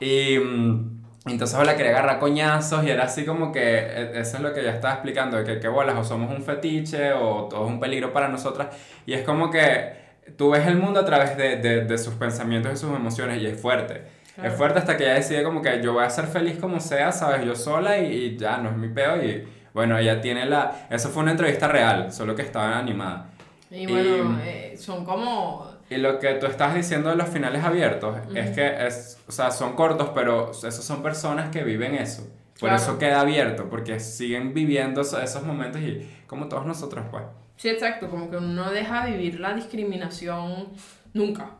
[0.00, 0.95] Y mm,
[1.26, 4.60] entonces la quería agarrar coñazos y era así como que, e- eso es lo que
[4.60, 7.80] ella estaba explicando, de que, que bolas, o somos un fetiche o todo es un
[7.80, 8.68] peligro para nosotras.
[9.06, 9.92] Y es como que
[10.36, 13.46] tú ves el mundo a través de, de, de sus pensamientos y sus emociones y
[13.46, 14.02] es fuerte.
[14.34, 14.50] Claro.
[14.50, 17.10] Es fuerte hasta que ella decide como que yo voy a ser feliz como sea,
[17.12, 17.44] ¿sabes?
[17.44, 20.86] Yo sola y, y ya, no es mi peo y bueno, ella tiene la...
[20.90, 23.30] Eso fue una entrevista real, solo que estaba animada.
[23.70, 25.75] Y bueno, Y- eh, son como...
[25.88, 29.50] Y lo que tú estás diciendo de los finales abiertos es que es, o sea,
[29.52, 32.22] son cortos, pero esos son personas que viven eso.
[32.58, 32.76] Por Claro.
[32.76, 37.22] eso queda abierto, porque siguen viviendo eso- esos momentos y como todos nosotros, pues.
[37.56, 40.68] Sí, exacto, como que uno no deja vivir la discriminación
[41.14, 41.50] nunca.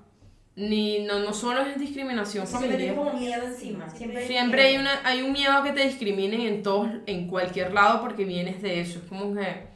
[0.56, 2.94] Ni, no, no solo es discriminación Siempre familiar.
[2.94, 3.90] tengo como miedo encima.
[3.90, 7.74] Siempre, Siempre hay, una, hay un miedo a que te discriminen en todos, en cualquier
[7.74, 8.98] lado porque vienes de eso.
[9.00, 9.66] Es como que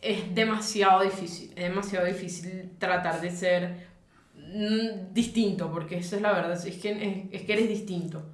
[0.00, 1.52] es demasiado difícil.
[1.56, 3.86] Es demasiado difícil tratar de ser
[4.34, 6.66] mm, distinto, porque esa es la verdad.
[6.66, 8.24] Es que, es, es que eres distinto.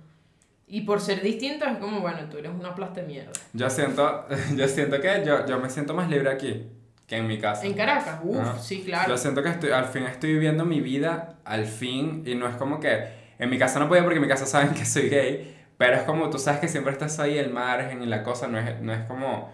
[0.67, 3.33] Y por ser distinto es como, bueno, tú eres una plasta de mierda.
[3.53, 6.67] Yo siento, yo siento que yo, yo me siento más libre aquí
[7.07, 7.67] que en mi casa.
[7.67, 8.59] En Caracas, uff, Ajá.
[8.59, 9.11] sí, claro.
[9.11, 12.57] Yo siento que estoy, al fin estoy viviendo mi vida, al fin, y no es
[12.57, 13.05] como que
[13.39, 16.03] en mi casa no podía porque en mi casa saben que soy gay, pero es
[16.03, 18.93] como tú sabes que siempre estás ahí el margen y la cosa, no es, no
[18.93, 19.53] es como,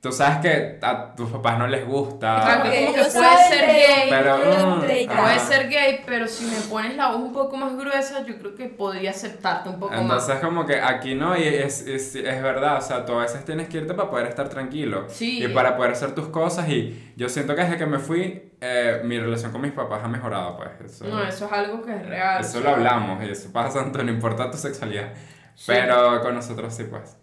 [0.00, 2.38] tú sabes que a tus papás no les gusta.
[2.38, 4.80] Exacto, Porque como que puede ser gay, Pero, mm.
[5.20, 8.54] Puede ser gay, pero si me pones la voz un poco más gruesa, yo creo
[8.54, 10.44] que podría aceptarte un poco Entonces más.
[10.44, 13.68] como que aquí no, y es, es, es verdad, o sea, tú a veces tienes
[13.68, 15.04] que irte para poder estar tranquilo.
[15.08, 15.44] Sí.
[15.44, 19.02] Y para poder hacer tus cosas y yo siento que desde que me fui, eh,
[19.04, 20.92] mi relación con mis papás ha mejorado, pues.
[20.92, 22.40] Eso, No, eso es algo que es real.
[22.40, 25.12] eso lo hablamos y eso pasa tanto, no importa tu sexualidad.
[25.54, 25.64] Sí.
[25.66, 27.16] Pero con nosotros sí, pues.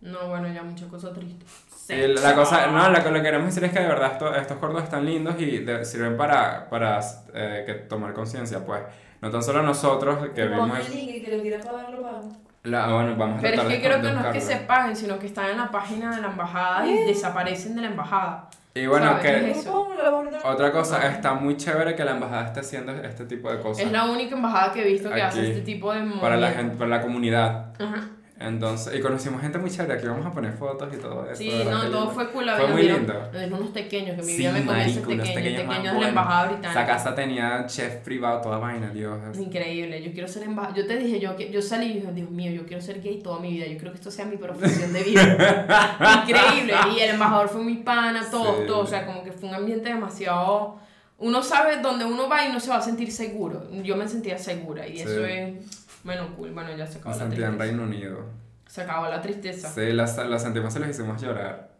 [0.00, 1.48] No, bueno, ya muchas cosas tristes.
[1.94, 4.58] Y la cosa, no, lo que lo queremos decir es que de verdad esto- estos
[4.58, 7.00] cortos están lindos y de- sirven para, para
[7.34, 8.80] eh, que tomar conciencia, pues.
[9.20, 10.70] No tan solo nosotros que vimos...
[10.88, 12.32] el link y que lo quiera pagar, lo pago.
[12.62, 15.18] La, bueno, vamos a Pero es que creo que no es que se paguen, sino
[15.18, 18.48] que están en la página de la embajada y desaparecen de la embajada.
[18.74, 19.22] Y bueno, ¿Sabes?
[19.22, 19.50] que...
[19.50, 19.66] Es.
[20.44, 23.84] Otra cosa, está muy chévere que la embajada esté haciendo este tipo de cosas.
[23.86, 26.46] Es la única embajada que he visto que hace Aquí, este tipo de para la
[26.48, 26.56] movimiento.
[26.56, 27.66] gente, para la comunidad.
[27.80, 28.08] Ajá.
[28.42, 31.36] Entonces, y conocimos gente muy chévere, aquí vamos a poner fotos y todo eso.
[31.36, 32.10] Sí, no, todo lindo.
[32.10, 32.50] fue cool.
[32.56, 33.12] Fue muy lindo.
[33.12, 35.94] Nos dieron unos pequeños, que mi Sí, vida me conoce marico, unos pequeños, pequeños pequeños
[35.94, 36.86] de la embajada Esa británica.
[36.86, 39.18] casa tenía chef privado, toda vaina, Dios.
[39.30, 40.74] Es increíble, yo quiero ser embajador.
[40.78, 43.40] Yo te dije, yo, yo salí y dije, Dios mío, yo quiero ser gay toda
[43.40, 43.66] mi vida.
[43.66, 46.22] Yo creo que esto sea mi profesión de vida.
[46.26, 46.74] increíble.
[46.96, 48.66] Y el embajador fue mi pana, todo, Sí.
[48.66, 48.80] todo.
[48.80, 50.78] O sea, como que fue un ambiente demasiado.
[51.18, 53.70] Uno sabe dónde uno va y uno se va a sentir seguro.
[53.82, 55.02] Yo me sentía segura y Sí.
[55.02, 55.79] eso es.
[56.04, 56.52] Bueno, cool.
[56.52, 57.64] Bueno, ya se acabó la sentía en tristeza.
[57.64, 58.24] Reino Unido.
[58.66, 59.68] Se acabó la tristeza.
[59.70, 61.70] Sí, las, las sentimos y los hicimos llorar.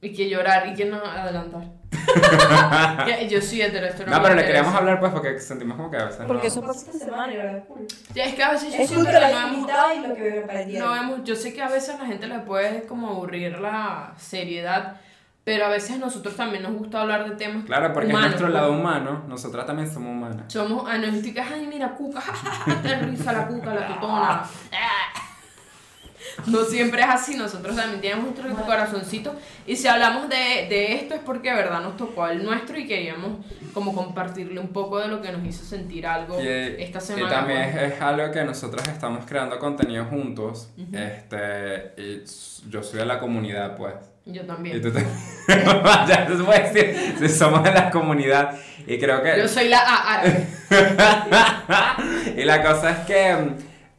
[0.00, 1.64] Y que llorar y que no adelantar.
[3.30, 5.96] Yo soy hetero, esto no No, pero le queríamos hablar pues porque sentimos como que
[5.96, 6.26] a veces no.
[6.26, 7.86] Porque eso pasó esta semana y verdad cool.
[8.14, 10.44] Ya, es que a veces yo Es siento que la no hemos y lo que
[10.46, 10.78] me.
[10.78, 14.14] No vemos, yo sé que a veces a la gente le puede como aburrir la
[14.18, 15.00] seriedad,
[15.46, 18.30] pero a veces a nosotros también nos gusta hablar de temas Claro, porque humanos, es
[18.32, 18.54] nuestro pues.
[18.60, 20.52] lado humano, nosotras también somos humanas.
[20.52, 22.20] Somos analíticas, ay mira, cuca,
[22.82, 24.42] te risa la cuca, la tutona.
[26.46, 31.14] No siempre es así, nosotros también tenemos nuestro corazoncito y si hablamos de, de esto
[31.14, 35.06] es porque de verdad nos tocó el nuestro y queríamos como compartirle un poco de
[35.08, 37.28] lo que nos hizo sentir algo Y, esta y semana.
[37.30, 37.82] también pues.
[37.84, 40.70] es, es algo que nosotros estamos creando contenido juntos.
[40.92, 42.24] Este, y
[42.70, 43.94] yo soy de la comunidad, pues.
[44.26, 44.82] Yo Y también.
[45.48, 48.56] ya se puede decir, si somos de la comunidad.
[48.86, 49.38] Y creo que...
[49.38, 50.22] Yo soy la A
[52.36, 53.36] y la cosa es que,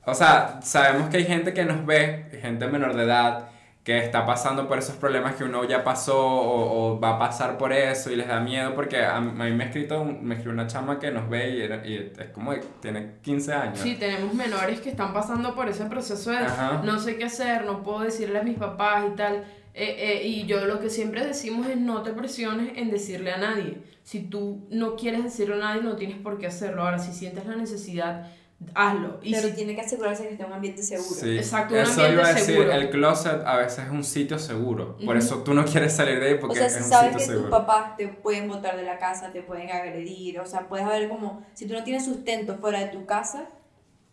[0.06, 3.50] o sea, sabemos que hay gente que nos ve, gente menor de edad,
[3.84, 7.58] que está pasando por esos problemas que uno ya pasó o, o va a pasar
[7.58, 10.52] por eso y les da miedo porque a, a mí me ha escrito, me escribió
[10.54, 13.80] una chama que nos ve y, era- y es como, tiene 15 años.
[13.80, 16.82] Sí, tenemos menores que están pasando por ese proceso de Ajá.
[16.84, 19.46] no sé qué hacer, no puedo decirle a mis papás y tal.
[19.80, 23.38] Eh, eh, y yo lo que siempre decimos es no te presiones en decirle a
[23.38, 23.78] nadie.
[24.04, 26.82] Si tú no quieres decirle a nadie, no tienes por qué hacerlo.
[26.82, 28.32] Ahora, si sientes la necesidad,
[28.74, 29.20] hazlo.
[29.22, 31.14] Y Pero si- tiene que asegurarse que esté en un ambiente seguro.
[31.20, 32.72] Sí, Exacto, un eso ambiente iba a decir, seguro.
[32.72, 35.26] el closet a veces es un sitio seguro, por Ujú.
[35.26, 37.36] eso tú no quieres salir de ahí O porque sea, es si un sabes sitio
[37.36, 40.88] que tus papás te pueden botar de la casa, te pueden agredir, o sea, puedes
[40.88, 43.48] haber como, si tú no tienes sustento fuera de tu casa,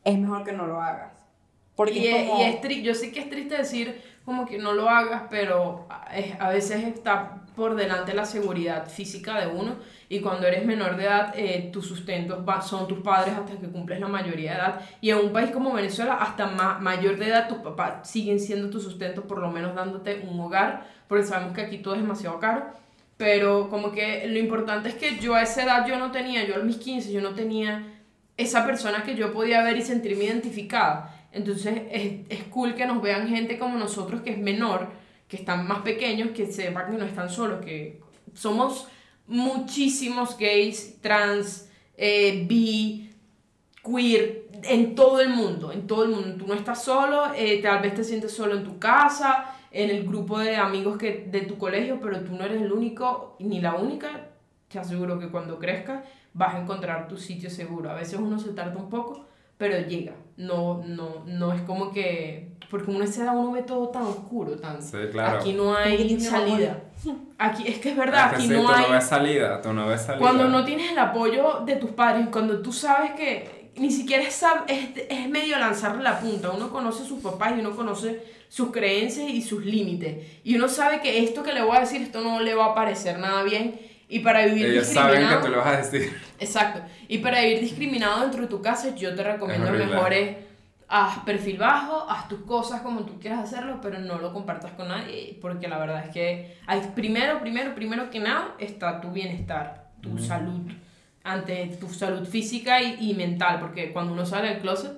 [0.05, 1.12] es mejor que no lo hagas.
[1.74, 4.47] Porque y, es es- como- y es tri- yo sé que es triste decir como
[4.47, 9.39] que no lo hagas, pero a- es- a veces está por delante la seguridad física
[9.41, 9.77] de uno
[10.09, 14.01] y cuando eres menor de edad eh, tus sustentos son tus padres hasta que cumples
[14.01, 17.47] la mayoría de edad y en un país como Venezuela hasta ma- mayor de edad
[17.49, 21.61] tus papás siguen siendo tu sustento por lo menos dándote un hogar porque sabemos que
[21.63, 22.65] aquí todo es demasiado caro
[23.17, 26.57] pero como que lo importante es que yo a esa edad yo no tenía, yo
[26.57, 27.85] a mis 15 yo no tenía
[28.37, 31.13] esa persona que yo podía ver y sentirme identificada.
[31.35, 34.88] Entonces es, es cool que nos vean gente como nosotros que es menor,
[35.29, 38.01] que están más pequeños, que sepan que no están solos, que
[38.33, 38.88] somos
[39.27, 43.11] muchísimos gays, trans, eh, bi,
[43.83, 46.37] queer, en todo el mundo, en todo el mundo.
[46.37, 50.07] Tú no estás solo, eh, tal vez te sientes solo en tu casa, en el
[50.07, 53.75] grupo de amigos que, de tu colegio, pero tú no eres el único ni la
[53.75, 54.29] única.
[54.68, 57.90] Te aseguro que cuando crezcas vas a encontrar tu sitio seguro.
[57.90, 59.27] A veces uno se tarda un poco,
[59.59, 60.12] pero llega.
[60.37, 62.53] No, no, no es como que...
[62.71, 64.83] Porque uno a esa edad uno ve todo tan oscuro, tan...
[64.83, 65.38] Sí, claro.
[65.38, 66.83] Aquí no hay salida.
[67.38, 68.83] Aquí, es que es verdad, Es que aquí sí, no tú hay...
[68.83, 70.21] no ves salida, tú no ves salida.
[70.21, 74.43] Cuando no tienes el apoyo de tus padres, cuando tú sabes que ni siquiera es,
[74.43, 78.25] sab- es, es medio lanzarle la punta, uno conoce a sus papás y uno conoce
[78.49, 80.40] sus creencias y sus límites.
[80.43, 82.75] Y uno sabe que esto que le voy a decir, esto no le va a
[82.75, 83.79] parecer nada bien.
[84.09, 85.40] Y para vivir Ellos saben discriminado...
[85.40, 86.21] que tú le vas a decir.
[86.38, 86.81] Exacto.
[87.09, 90.37] Y para vivir discriminado dentro de tu casa, yo te recomiendo mejores
[90.88, 94.88] haz perfil bajo, haz tus cosas como tú quieras hacerlo, pero no lo compartas con
[94.88, 96.57] nadie, porque la verdad es que
[96.95, 100.71] primero, primero, primero que nada está tu bienestar, tu salud,
[101.23, 104.93] ante tu salud física y, y mental, porque cuando uno sale del closet,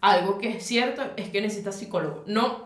[0.00, 2.24] algo que es cierto es que necesitas psicólogo.
[2.26, 2.65] No,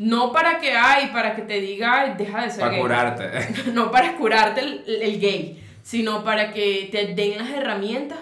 [0.00, 2.80] no para que hay, para que te diga, "Ay, deja de ser Para gay.
[2.80, 3.30] curarte.
[3.74, 8.18] no para curarte el, el gay, sino para que te den las herramientas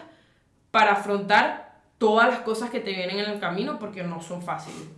[0.73, 4.89] para afrontar todas las cosas que te vienen en el camino, porque no son fáciles.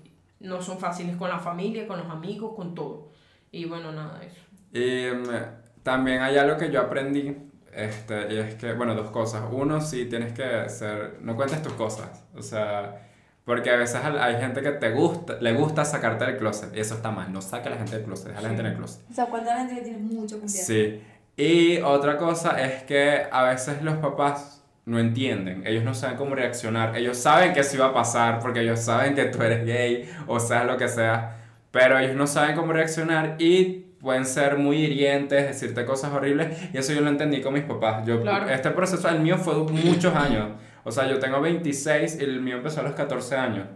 [0.41, 3.11] No son fáciles con la familia, con los amigos, con todo.
[3.53, 4.41] Y bueno, nada de eso.
[4.73, 7.37] Y mm, también hay algo que yo aprendí,
[7.75, 9.43] este, y es que, bueno, dos cosas.
[9.51, 13.10] Uno, sí tienes que ser, no cuentes tus cosas, o sea,
[13.45, 16.95] porque a veces hay gente que te gusta, le gusta sacarte del closet, y eso
[16.95, 18.77] está mal, no saca a la gente del closet, deja a la gente en el
[18.77, 19.03] closet.
[19.11, 20.73] O sea, cuenta la gente que tiene mucho confianza.
[20.73, 21.03] Sí.
[21.37, 26.35] Y otra cosa es que a veces los papás no entienden, ellos no saben cómo
[26.35, 30.11] reaccionar, ellos saben que eso iba a pasar porque ellos saben que tú eres gay
[30.27, 31.37] o sea lo que sea,
[31.71, 36.79] pero ellos no saben cómo reaccionar y pueden ser muy hirientes, decirte cosas horribles y
[36.79, 38.07] eso yo lo entendí con mis papás.
[38.07, 38.49] Yo, Claro.
[38.49, 40.49] Este proceso, el mío fue muchos años,
[40.85, 43.67] o sea, yo tengo 26 y el mío empezó a los 14 años.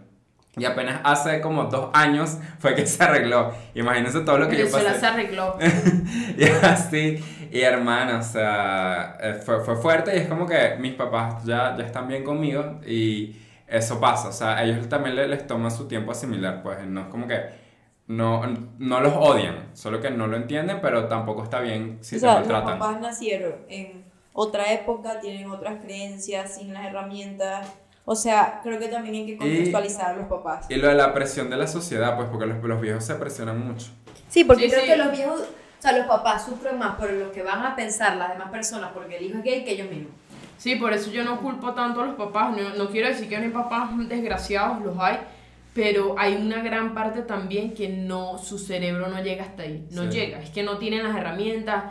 [0.57, 3.53] Y apenas hace como dos años fue que se arregló.
[3.75, 5.01] Imagínense todo lo que yo Venezuela pasé.
[5.01, 5.59] se arregló.
[6.39, 10.95] Y así, y hermana, o sea, eh, fue, fue fuerte y es como que mis
[10.95, 13.37] papás ya, ya están bien conmigo y
[13.67, 17.03] eso pasa, o sea, a ellos también le- les toma su tiempo asimilar, pues, no
[17.03, 17.41] es como que
[18.07, 18.43] no,
[18.79, 22.21] no los odian, solo que no lo entienden, pero tampoco está bien si o te
[22.21, 22.79] sea, los maltratan.
[22.79, 24.04] papás nacieron en
[24.35, 27.67] otra época, tienen otras creencias, sin las herramientas.
[28.05, 30.67] O sea, creo que también hay que contextualizar a los papás.
[30.69, 33.67] Y lo de la presión de la sociedad, pues, porque los, los viejos se presionan
[33.67, 33.87] mucho.
[34.29, 34.87] Sí, porque Sí, creo sí.
[34.89, 38.17] que los viejos, o sea, los papás sufren más por lo que van a pensar
[38.17, 40.13] las demás personas porque el hijo es gay que ellos mismos.
[40.59, 42.55] Sí, por eso yo no culpo tanto a los papás.
[42.57, 45.19] No, no quiero decir que no hay papás desgraciados, los hay.
[45.75, 49.87] Pero hay una gran parte también que no, su cerebro no llega hasta ahí.
[49.91, 50.09] No Sí.
[50.11, 50.39] llega.
[50.41, 51.85] Es que no tienen las herramientas.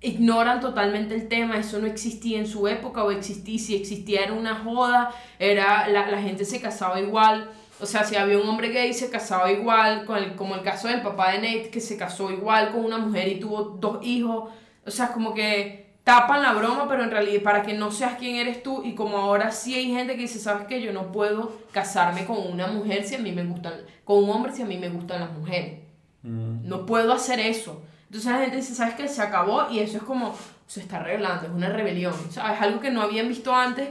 [0.00, 1.58] Ignoran totalmente el tema.
[1.58, 3.04] Eso no existía en su época.
[3.04, 5.12] O existía, si existía era una joda.
[5.38, 7.50] Era, la, la gente se casaba igual.
[7.80, 10.04] O sea, si había un hombre gay, se casaba igual.
[10.04, 12.98] Con el, como el caso del papá de Nate, que se casó igual con una
[12.98, 14.50] mujer y tuvo dos hijos.
[14.86, 18.36] O sea, como que tapan la broma, pero en realidad para que no seas quién
[18.36, 18.82] eres tú.
[18.84, 20.80] Y como ahora sí hay gente que dice, ¿sabes qué?
[20.80, 24.52] Yo no puedo casarme con una mujer si a mí me gustan, con un hombre
[24.52, 25.80] si a mí me gustan las mujeres.
[26.22, 26.68] Mm.
[26.68, 27.82] No puedo hacer eso.
[28.06, 29.08] Entonces la gente dice, ¿sabes qué?
[29.08, 30.34] Se acabó y eso es como,
[30.66, 32.14] se está arreglando, es una rebelión.
[32.30, 32.56] ¿sabes?
[32.56, 33.88] Es algo que no habían visto antes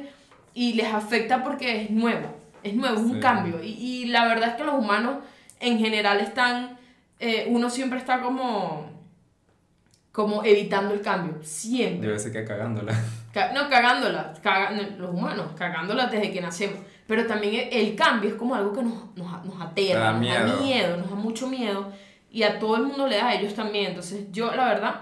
[0.53, 2.27] y les afecta porque es nuevo.
[2.63, 3.11] Es nuevo, es Sí.
[3.11, 3.61] un cambio.
[3.63, 5.17] Y, y la verdad es que los humanos
[5.59, 6.77] en general están,
[7.19, 8.89] eh, uno siempre está como,
[10.11, 11.37] como evitando el cambio.
[11.43, 12.07] Siempre.
[12.07, 12.93] Debe ser que cagándola.
[13.33, 16.79] Ca- No, cagándola, caga- no, los humanos, cagándola desde que nacemos.
[17.05, 20.21] Pero también el, el cambio es como algo que nos, nos, nos aterra, Da nos
[20.21, 20.47] miedo.
[20.47, 21.91] da miedo, nos da mucho miedo.
[22.35, 23.85] Y a todo el mundo le da, a ellos también.
[23.85, 24.95] Entonces yo, la verdad,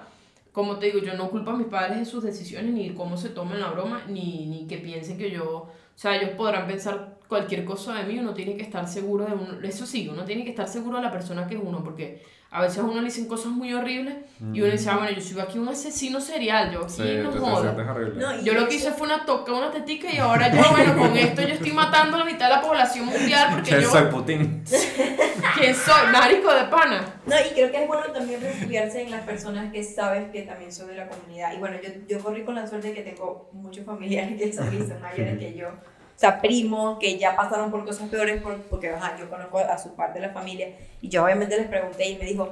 [0.52, 3.30] como te digo, yo no culpo a mis padres de sus decisiones, ni cómo se
[3.30, 5.48] tomen la broma, ni, ni que piensen que yo...
[5.52, 9.34] O sea, ellos podrán pensar cualquier cosa de mí, uno tiene que estar seguro de
[9.34, 9.58] uno.
[9.64, 12.62] Eso sí, uno tiene que estar seguro de la persona que es uno, porque a
[12.62, 14.14] veces a uno le dicen cosas muy horribles
[14.54, 17.32] y uno dice, ah, bueno, yo soy aquí un asesino serial, yo aquí Sí, no
[17.32, 17.74] jodo.
[18.14, 21.18] No, Yo lo que hice fue una toca, una tetica y ahora yo, bueno, con
[21.18, 24.06] esto yo estoy matando a la mitad de la población mundial porque ¿Quién yo, soy
[24.12, 24.64] Putin?
[25.58, 26.12] ¿quién soy?
[26.12, 27.20] Marico de pana.
[27.26, 30.72] No, y creo que es bueno también refugiarse en las personas que sabes que también
[30.72, 31.54] son de la comunidad.
[31.56, 34.70] Y bueno, yo, yo corrí con la suerte de que tengo muchos familiares que son,
[34.78, 35.70] que son mayores que yo.
[36.16, 39.78] O sea, primos que ya pasaron por cosas peores por- porque ajá, yo conozco a
[39.78, 40.70] su parte de la familia.
[41.02, 42.52] Y yo obviamente les pregunté y me dijo,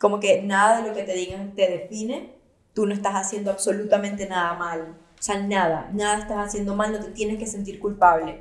[0.00, 2.32] como que nada de lo que te digan te define.
[2.74, 4.82] Tú no estás haciendo absolutamente nada mal.
[5.18, 8.38] O sea, nada, nada estás haciendo mal, no te tienes que sentir culpable.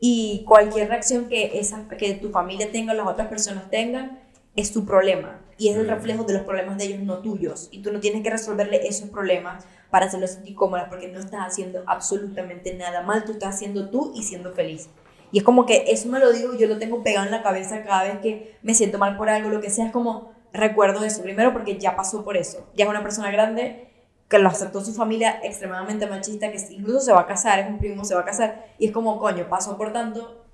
[0.00, 4.18] Y cualquier reacción que, esa, que tu familia tenga las otras personas tengan
[4.54, 5.40] es tu problema.
[5.58, 5.90] Y es el Sí.
[5.90, 7.68] reflejo de los problemas de ellos, no tuyos.
[7.70, 11.40] Y tú no tienes que resolverle esos problemas para hacerlos sentir cómodas porque no estás
[11.46, 13.24] haciendo absolutamente nada mal.
[13.24, 14.88] Tú estás haciendo tú y siendo feliz.
[15.32, 17.82] Y es como que eso me lo digo, yo lo tengo pegado en la cabeza
[17.82, 21.22] cada vez que me siento mal por algo, lo que sea, es como recuerdo eso.
[21.22, 22.66] Primero porque ya pasó por eso.
[22.74, 23.88] Ya es una persona grande
[24.28, 27.78] que lo aceptó su familia extremadamente machista, que incluso se va a casar, es un
[27.78, 30.45] primo, se va a casar, y es como, coño, pasó por tanto,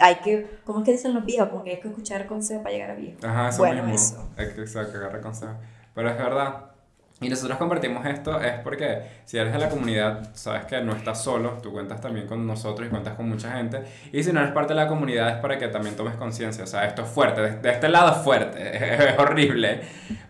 [0.00, 1.48] hay que, ¿cómo es que dicen los viejos?
[1.48, 3.18] Como que hay que escuchar consejos para llegar a viejo.
[3.26, 3.94] Ajá, eso Bueno, mismo.
[3.94, 4.28] eso.
[4.36, 5.54] Es que, que agarre consejo.
[5.94, 6.67] Pero es verdad.
[7.20, 11.22] Y nosotros compartimos esto es porque si eres de la comunidad, sabes que no estás
[11.22, 13.82] solo, tú cuentas también con nosotros y cuentas con mucha gente.
[14.12, 16.62] Y si no eres parte de la comunidad es para que también tomes conciencia.
[16.62, 19.80] O sea, esto es fuerte, de, de este lado es fuerte, es horrible.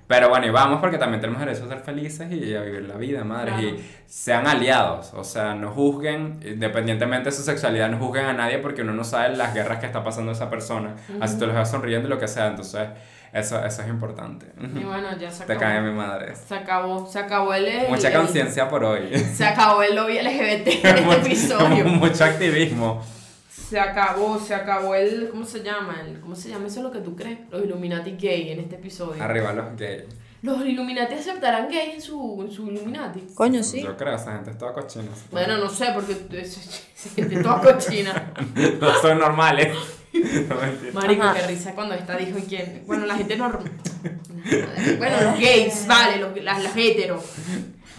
[0.08, 2.96] Pero bueno, y vamos porque también tenemos derecho a ser felices y a vivir la
[2.96, 3.52] vida, madres.
[3.52, 3.68] Claro.
[3.68, 8.58] Y sean aliados, o sea, no juzguen, independientemente de su sexualidad, no juzguen a nadie
[8.58, 10.96] porque uno no sabe las guerras que está pasando esa persona.
[11.20, 12.88] Así tú los ves sonriendo y lo que sea, entonces
[13.32, 14.46] eso, eso es importante.
[14.60, 15.60] Y bueno, ya se Te acabó.
[15.60, 16.34] cae mi madre.
[16.36, 17.66] Se acabó, se acabó el.
[17.66, 19.16] el- Mucha conciencia por hoy.
[19.18, 21.84] Se acabó el lobby LGBT en este episodio.
[21.84, 23.02] Mucho activismo.
[23.48, 25.28] Se acabó, se acabó el.
[25.30, 26.00] ¿Cómo se llama?
[26.06, 27.38] El, ¿Cómo se llama eso lo que tú crees?
[27.50, 29.22] Los Illuminati gay en este episodio.
[29.22, 30.04] Arriba los gays.
[30.40, 33.26] ¿Los Illuminati aceptarán gays en su, en su Illuminati?
[33.34, 33.82] Coño, sí.
[33.82, 35.08] Yo creo, esa gente es toda cochina.
[35.32, 38.32] Bueno, no sé, porque es, toda cochina.
[38.80, 39.76] no son normales.
[40.48, 40.92] No.
[41.00, 41.34] Marico, Ajá.
[41.40, 42.82] qué risa cuando esta dijo quién.
[42.86, 43.70] Bueno, la gente normal.
[44.98, 47.22] Bueno, los gays, vale, los, las, las heteros.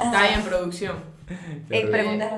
[0.02, 0.96] Está bien, producción.
[1.70, 2.32] Eh, preguntas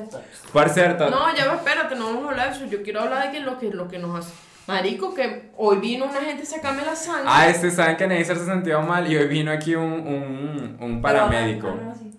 [0.73, 2.65] cierto, No, ya va, espérate, no vamos a hablar de eso.
[2.65, 4.33] Yo quiero hablar de que lo que, lo que nos hace.
[4.67, 7.23] Marico, que hoy vino una gente a sacarme la sangre.
[7.27, 11.01] Ay, sí, saben que Neisser se sintió mal y hoy vino aquí un, un, un
[11.01, 11.67] paramédico.
[11.73, 12.11] Pero, ah, no, sí.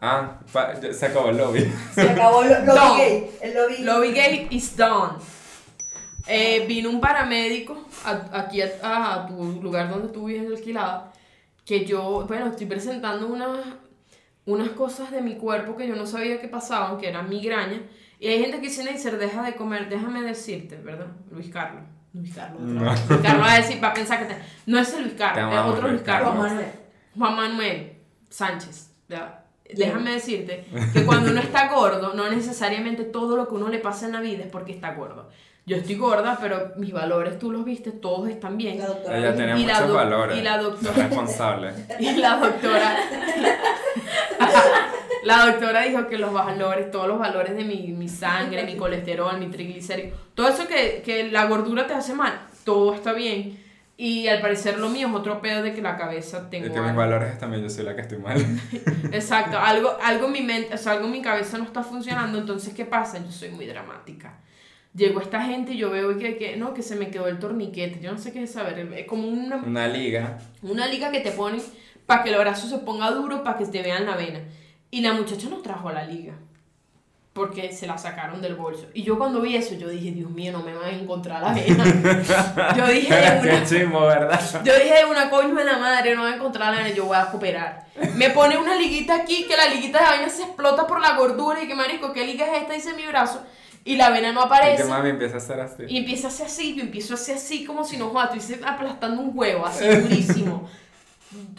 [0.00, 1.72] Ah, pa- se acabó el lobby.
[1.94, 2.74] Se acabó lo, No.
[2.74, 3.30] lobby gay.
[3.40, 3.78] El lobby.
[3.78, 5.16] Lobby gay is done.
[6.26, 11.12] Eh, vino un paramédico a- aquí a, a tu lugar donde tú vives alquilada.
[11.64, 13.58] Que yo, bueno, estoy presentando unas,
[14.46, 17.82] unas cosas de mi cuerpo que yo no sabía que pasaban, que eran migraña.
[18.20, 21.06] Y hay gente que dice, Neisser, deja de comer, déjame decirte, ¿verdad?
[21.30, 21.82] Luis Carlos.
[22.14, 22.60] Luis Carlos.
[22.62, 22.84] No.
[22.84, 25.18] Luis Carlos va a decir, va a pensar que te- no es el Luis Te
[25.18, 26.34] Carlos, es otro Luis Carlos.
[26.34, 26.66] Juan Manuel.
[27.18, 27.92] Juan Manuel
[28.30, 28.90] Sánchez.
[29.08, 29.44] ¿ya?
[29.74, 34.06] Déjame decirte que cuando uno está gordo, no necesariamente todo lo que uno le pasa
[34.06, 35.28] en la vida es porque está gordo.
[35.66, 38.78] Yo estoy gorda, pero mis valores tú los viste, todos están bien.
[38.78, 39.18] La doctora.
[39.18, 40.36] Ella tiene Y la muchos doc- valores.
[40.38, 41.72] y la doctora- responsable.
[42.00, 42.96] Y la doctora.
[45.24, 49.38] la doctora dijo que los valores, todos los valores de mi, mi sangre, mi colesterol,
[49.38, 53.62] mi triglicéridos, todo eso que, que la gordura te hace mal, todo está bien.
[53.96, 56.74] Y al parecer lo mío es otro pedo de que la cabeza Y tengo.
[56.74, 58.36] que mis valores también, yo soy la que estoy mal.
[59.12, 62.36] Exacto, algo, algo en mi mente, o sea, algo en mi cabeza no está funcionando,
[62.38, 63.18] entonces ¿qué pasa?
[63.24, 64.34] Yo soy muy dramática.
[64.94, 68.00] Llegó esta gente y yo veo que, que no, que se me quedó el torniquete,
[68.00, 70.38] yo no sé qué es saber, es como una, Una liga.
[70.62, 71.60] una liga que te ponen
[72.06, 74.40] para que el brazo se ponga duro, para que te vean la vena.
[74.92, 76.34] Y la muchacha no trajo la liga,
[77.32, 78.86] porque se la sacaron del bolso.
[78.94, 81.52] Y yo cuando vi eso, yo dije, Dios mío, no me van a encontrar la
[81.52, 81.84] vena.
[82.76, 84.40] yo dije, una, chimo, ¿verdad?
[84.64, 87.06] yo dije de una coño de la madre, no voy a encontrar la vena, yo
[87.06, 87.86] voy a cooperar.
[88.14, 91.60] Me pone una liguita aquí, que la liguita de vaina se explota por la gordura
[91.60, 92.74] y que marico, ¿qué liga es esta?
[92.74, 93.42] Dice mi brazo.
[93.84, 94.82] Y la vena no aparece.
[94.82, 95.82] que mami empieza a hacer así.
[95.88, 98.60] Y empieza a hacer así, yo empiezo a hacer así como si no joda, estuviese
[98.64, 100.68] aplastando un huevo, así durísimo.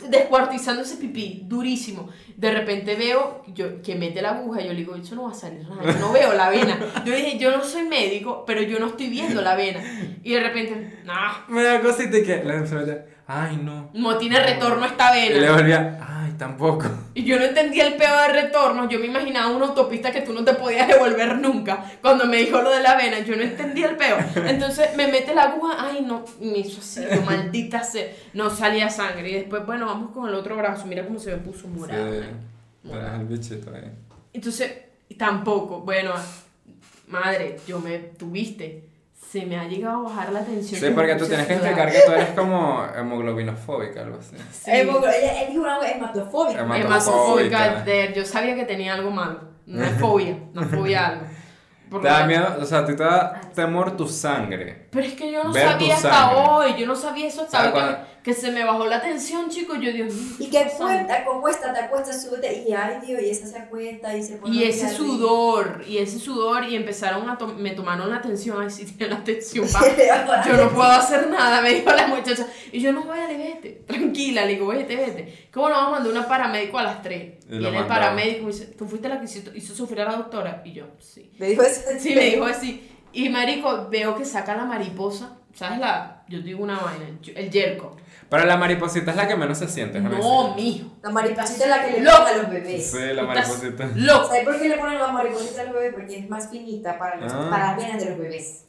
[0.09, 2.09] Descuartizando ese pipí, durísimo.
[2.37, 5.31] De repente veo yo, que mete la aguja y yo le digo, eso no va
[5.31, 6.77] a salir nada, yo no veo la vena.
[7.05, 9.81] Yo dije, yo no soy médico, pero yo no estoy viendo la vena.
[10.23, 13.89] Y de repente, nah, Me da cosita que la ay no.
[13.93, 15.51] no tiene retorno esta Y le vena.
[15.53, 15.99] volvía,
[16.37, 16.85] tampoco.
[17.13, 20.33] Y yo no entendía el pedo de retorno, yo me imaginaba una autopista que tú
[20.33, 21.85] no te podías devolver nunca.
[22.01, 24.17] Cuando me dijo lo de la vena, yo no entendía el pedo.
[24.47, 28.89] Entonces me mete la aguja, ay no, me hizo así, yo maldita sea, no salía
[28.89, 29.29] sangre.
[29.29, 32.11] Y después, bueno, vamos con el otro brazo, mira cómo se me puso morado.
[32.11, 33.91] Sí, el bichito ahí.
[34.33, 34.71] Entonces,
[35.17, 36.13] tampoco, bueno,
[37.07, 38.83] madre, yo me tuviste,
[39.39, 40.79] se me ha llegado a bajar la tensión.
[40.79, 44.37] Sí, porque tú tienes que explicar que tú eres como hemoglobinofóbica, algo así.
[44.51, 44.71] Sí.
[44.71, 46.61] Ella, él dijo una hematofóbica.
[46.63, 51.25] Hema- Hematofóbica, de- yo sabía que tenía algo malo, una fobia, una fobia a algo.
[51.89, 54.87] Por Te da miedo, o sea, a ti te da temor tu sangre.
[54.91, 56.43] Pero es que yo no sabía hasta sangre.
[56.49, 57.95] hoy, yo no sabía eso hasta sea, hoy,
[58.25, 60.35] que, se me bajó la tensión, chico, yo Dios mío.
[60.39, 60.77] Y que ¿qué pasa?
[60.77, 62.65] cuesta, cuesta, te acuestas, súbete.
[62.67, 64.55] Y ay, Dios, y esa se acuesta y se pone.
[64.55, 68.69] Y ese sudor, y ese sudor, y empezaron a tomar, me tomaron la atención, ay,
[68.69, 70.43] sí tiene la arriba.
[70.47, 72.47] Yo no puedo hacer nada, me dijo la muchacha.
[72.71, 75.47] Y yo, no, vale, vete, tranquila, le digo, vete, vete.
[75.53, 77.33] ¿Cómo nos vamos a mandar una paramédico a las 3?
[77.49, 80.17] Y Y, el paramédico me dice, ¿tú fuiste la que hizo, hizo sufrir a la
[80.17, 80.61] doctora?
[80.65, 81.31] Y yo, sí.
[81.37, 81.81] Me dijo eso.
[81.99, 82.89] Sí, me dijo así.
[83.13, 86.23] Y marico, veo que saca la mariposa, ¿sabes la?
[86.27, 87.05] Yo te digo una vaina,
[87.35, 87.95] el yerco.
[88.29, 90.91] Pero la mariposita es la que menos se siente, No, mijo.
[91.03, 92.91] La mariposita es la que le ponen a los bebés.
[92.91, 93.89] Sí, la mariposita.
[93.95, 94.27] Loco.
[94.27, 95.93] ¿Sabes por qué le ponen la mariposita a los bebés?
[95.93, 97.47] Porque es más finita para, los, Ah.
[97.49, 98.65] para las venas de los bebés.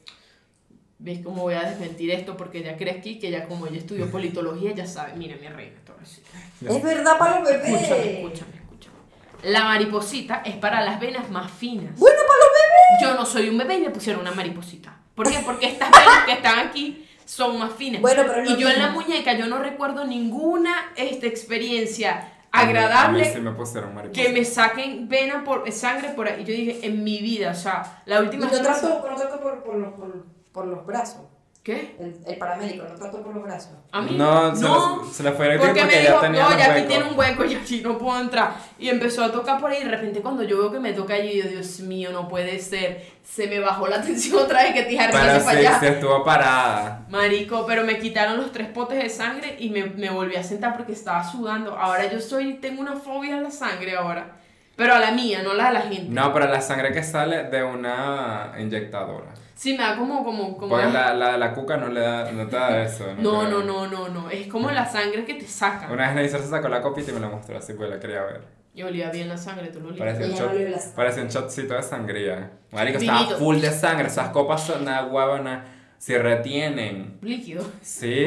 [0.98, 2.36] ¿Ves cómo voy a desmentir esto?
[2.36, 5.12] Porque ya crees aquí que ya como ella estudió politología, ya sabe.
[5.16, 6.22] Mira, mi reina, todo así.
[6.66, 7.68] Es verdad para los bebés.
[7.82, 8.94] Escúchame, escúchame, escúchame.
[9.42, 11.98] La mariposita es para las venas más finas.
[11.98, 13.02] Bueno, para los bebés.
[13.02, 14.96] Yo no soy un bebé y me pusieron una mariposita.
[15.14, 15.38] ¿Por qué?
[15.44, 18.00] Porque estas venas que están aquí son más finas.
[18.00, 22.70] Bueno, pero y yo en la muñeca yo no recuerdo ninguna este, experiencia A mí-
[22.70, 26.44] agradable A mí me que me saquen vena por sangre por ahí.
[26.44, 29.16] Yo dije, en mi vida, o sea, la última no vez que me trato, no
[29.16, 31.22] trato por, por, los, por, por los brazos.
[31.66, 31.96] ¿Qué?
[31.98, 33.72] El, el paramédico no trató por los brazos.
[33.90, 34.12] ¿A mí?
[34.16, 35.04] No, se, no.
[35.04, 37.18] Se le fue el Porque porque me ya dijo, tenía no, ya aquí tiene un
[37.18, 38.54] hueco y aquí no puedo entrar.
[38.78, 39.78] Y empezó a tocar por ahí.
[39.80, 42.60] Y de repente, cuando yo veo que me toca allí, yo, Dios mío, no puede
[42.60, 43.04] ser.
[43.24, 45.80] Se me bajó la tensión otra vez que tija Pero para sí, allá.
[45.80, 47.04] sí estuvo parada.
[47.08, 50.76] Marico, pero me quitaron los tres potes de sangre y me, me volví a sentar
[50.76, 51.76] porque estaba sudando.
[51.76, 54.36] Ahora yo soy, tengo una fobia a la sangre ahora.
[54.76, 56.10] Pero a la mía, no la de la gente.
[56.10, 59.34] No, pero la sangre que sale de una inyectadora.
[59.56, 60.68] Sí, me da como, como, como.
[60.68, 63.06] Porque la, la la cuca no le da, no te da eso.
[63.18, 64.28] No, no, no, no, no.
[64.30, 65.90] Es como la sangre que te saca.
[65.90, 68.22] Una vez Neisser se sacó la copita y me la mostró así, pues la quería
[68.22, 68.42] ver.
[68.74, 69.98] Y olía bien la sangre, tú lo olías.
[69.98, 72.50] Parecía un, shot, no parecía un shotcito de sangría.
[72.70, 73.18] Marico, Vinito.
[73.18, 74.08] estaba full de sangre.
[74.08, 75.64] Esas copas son nada huevona.
[75.96, 77.16] Si retienen.
[77.22, 77.64] Líquido.
[77.80, 78.26] Sí,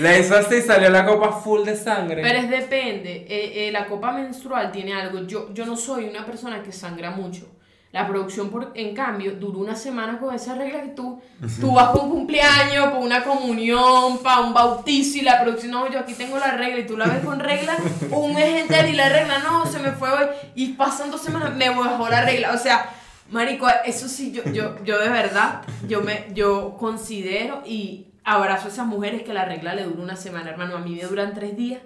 [0.00, 2.22] le hizo así, salió la copa full de sangre.
[2.22, 3.26] Pero es depende.
[3.28, 5.26] Eh, eh, la copa menstrual tiene algo.
[5.26, 7.46] Yo, yo no soy una persona que sangra mucho.
[7.92, 11.20] La producción, por, en cambio, duró una semana con esa regla que tú,
[11.60, 15.90] tú vas para un cumpleaños, para una comunión, para un bautizo y la producción, no,
[15.90, 17.76] yo aquí tengo la regla y tú la ves con regla
[18.12, 21.56] un mes entero y la regla, no, se me fue hoy y pasan dos semanas,
[21.56, 22.52] me bajó la regla.
[22.52, 22.90] O sea,
[23.28, 28.70] marico, eso sí, yo, yo, yo de verdad, yo, me, yo considero y abrazo a
[28.70, 31.56] esas mujeres que la regla le dura una semana, hermano, a mí me duran tres
[31.56, 31.80] días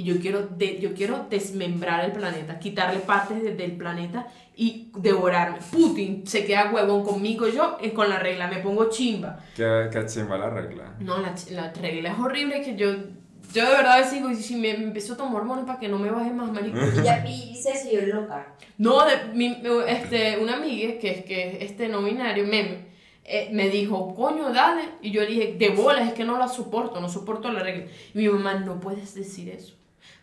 [0.00, 4.90] y yo quiero, de, yo quiero desmembrar el planeta, quitarle partes de- del planeta y
[4.96, 5.58] devorarme.
[5.70, 9.40] Putin se queda huevón conmigo, yo eh, con la regla me pongo chimba.
[9.54, 10.94] Qué, qué chimba la regla.
[11.00, 12.92] No, la, la regla es horrible que yo,
[13.52, 15.98] yo de verdad digo, y si me, me empiezo a tomar hormonas para que no
[15.98, 16.78] me baje más, marico.
[16.98, 18.54] Y ya y dice eso y yo loca.
[18.78, 22.88] No, de, mi, este, una amiga que es que es este no binario, meme,
[23.24, 24.82] eh, me dijo, coño, dale.
[25.02, 27.84] Y yo le dije, de bolas, es que no la soporto, no soporto la regla.
[28.14, 29.74] Y mi mamá, no puedes decir eso,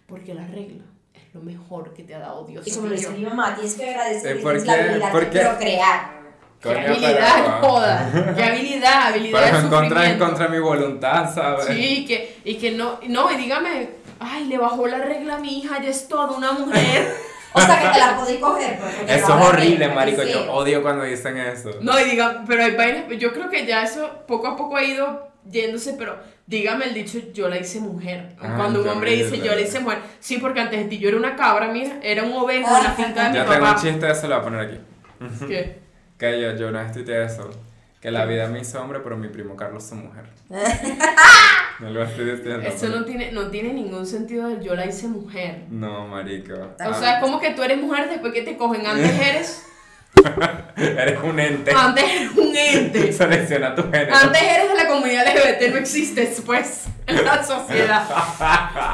[0.08, 0.84] porque la regla
[1.14, 2.66] es lo mejor que te ha dado Dios.
[2.68, 4.74] Y como lo Y dice mi mamá, tienes que agradecer Eh, que ¿por tienes la
[4.74, 6.18] habilidad ¿Por de procrear.
[6.60, 8.34] Qué habilidad, pero- joda.
[8.36, 11.66] Qué habilidad, habilidad Pero en contra, en contra de mi voluntad, ¿sabes?
[11.68, 13.89] Sí, que, y que no, no, y dígame,
[14.20, 17.08] ay, le bajó la regla a mi hija, ya es toda una mujer.
[17.53, 18.78] O sea que te la podéis coger.
[19.08, 20.22] Eso no es la horrible, regla, marico.
[20.24, 21.72] Yo odio cuando dicen eso.
[21.82, 24.84] No, y diga, pero hay vainas, yo creo que ya eso poco a poco ha
[24.84, 28.35] ido yéndose, pero dígame el dicho, yo la hice mujer.
[28.39, 29.99] Ah, Cuando un hombre dice, yo la hice mujer.
[30.19, 32.91] Sí, porque antes de ti yo era una cabra, mira, era un ovejo en la
[32.95, 33.81] finca de mi Yo tengo un papá.
[33.81, 34.79] chiste eso, lo voy a poner aquí.
[35.47, 35.79] ¿Qué?
[36.17, 37.49] Que yo, yo una vez tuiteé eso.
[38.01, 40.25] Que la vida me hizo hombre, pero mi primo Carlos es mujer.
[41.79, 42.67] No lo estoy diciendo.
[42.67, 45.65] Eso no tiene, no tiene ningún sentido de yo la hice mujer.
[45.69, 46.53] No, marico.
[46.53, 48.83] O sea, es como que tú eres mujer después que te cogen.
[48.87, 49.63] Antes eres,
[50.97, 51.71] Eres un ente.
[51.75, 53.11] antes eres un ente.
[53.13, 54.15] Selecciona tu género.
[54.15, 58.05] Antes eres de la comunidad LGBT, no existes, pues, en la sociedad.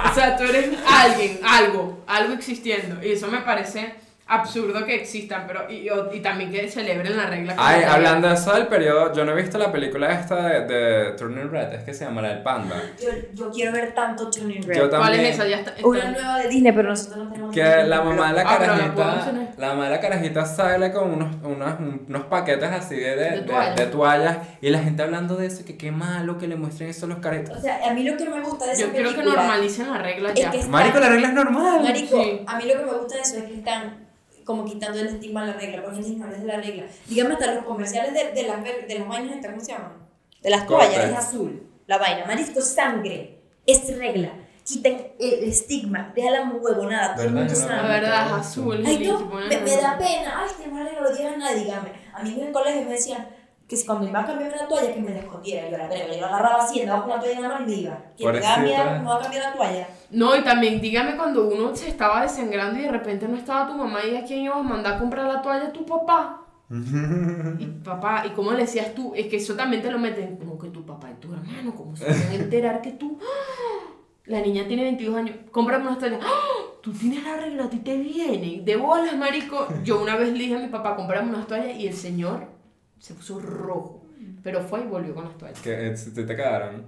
[0.10, 3.06] O sea, tú eres alguien, algo, algo existiendo.
[3.06, 3.96] Y eso me parece
[4.26, 7.56] absurdo que existan, pero y, y también que celebren la regla.
[7.58, 11.12] Ay, hablando de eso del periodo, yo no he visto la película esta de, de
[11.12, 12.76] Turning Red, es que se llama la del panda.
[13.02, 14.78] Yo, yo quiero ver tanto Tuning Red.
[14.78, 15.46] Yo ¿Cuál es esa?
[15.48, 15.74] Ya está.
[15.86, 17.54] Una está- nueva de Disney, pero nosotros no tenemos.
[17.54, 19.48] Que la mamá de la Ah, carajita, mencionar.
[19.58, 21.74] la mamá de la carajita sale con unos, unos,
[22.08, 23.76] unos paquetes así de, de, toallas.
[23.76, 27.06] de toallas y la gente hablando de eso, que qué malo que le muestren eso
[27.06, 27.58] a los caritos.
[27.58, 29.92] O sea, a mí lo que me gusta de esa Yo quiero que película normalicen
[29.92, 30.50] la regla es ya.
[30.52, 31.84] que está- Marico, la regla es normal.
[31.84, 32.42] Marico, Sí.
[32.48, 34.03] a mí lo que me gusta de eso es que están
[34.44, 36.84] como quitando el estigma a la regla, porque el es de la regla.
[37.08, 39.94] Dígame hasta los comerciales de, de las, de las vainas, estas, ¿cómo se llaman?
[40.42, 41.64] De las toallas, es azul.
[41.88, 44.30] La vaina, marisco, sangre, es regla.
[44.66, 47.88] Quiten el estigma, déjala muy huevonada, todo el mundo no- La sabe.
[47.90, 48.84] verdad, es azul.
[48.86, 50.42] Ay, no, me, me da pena.
[50.42, 50.50] Ay,
[50.82, 51.92] regla, no lo digas a nadie, dígame.
[52.14, 53.28] A mí en el colegio me decían
[53.74, 55.70] que si cuando me iba a cambiar una toalla, que me la escondiera.
[55.70, 57.70] Yo la verga, yo la agarraba así, andaba con la toalla en la mano y
[57.70, 57.98] me iba.
[58.16, 59.88] Que me da miedo, me va a cambiar la toalla.
[60.12, 63.74] No, y también dígame cuando uno se estaba desangrando y de repente no estaba tu
[63.74, 66.42] mamá y a quién ibas a mandar a comprar la toalla, tu papá.
[67.60, 69.14] Y papá, ¿y cómo le decías tú?
[69.16, 71.96] Es que eso también te lo meten como que tu papá y tu hermano, ¿cómo
[71.96, 73.18] se van a enterar que tú?
[73.22, 73.90] ¡Ah!
[74.26, 76.22] La niña tiene 22 años, cómprame unas toallas.
[76.24, 76.64] ¡Ah!
[76.82, 78.62] Tú tienes la regla, a ti te viene.
[78.64, 79.68] De bolas, marico.
[79.84, 82.53] Yo una vez le dije a mi papá, cómprame unas toallas y el señor
[83.04, 84.00] se puso rojo.
[84.42, 85.60] Pero fue y volvió con las toallas.
[85.60, 86.86] Que eh, si te te quedaron.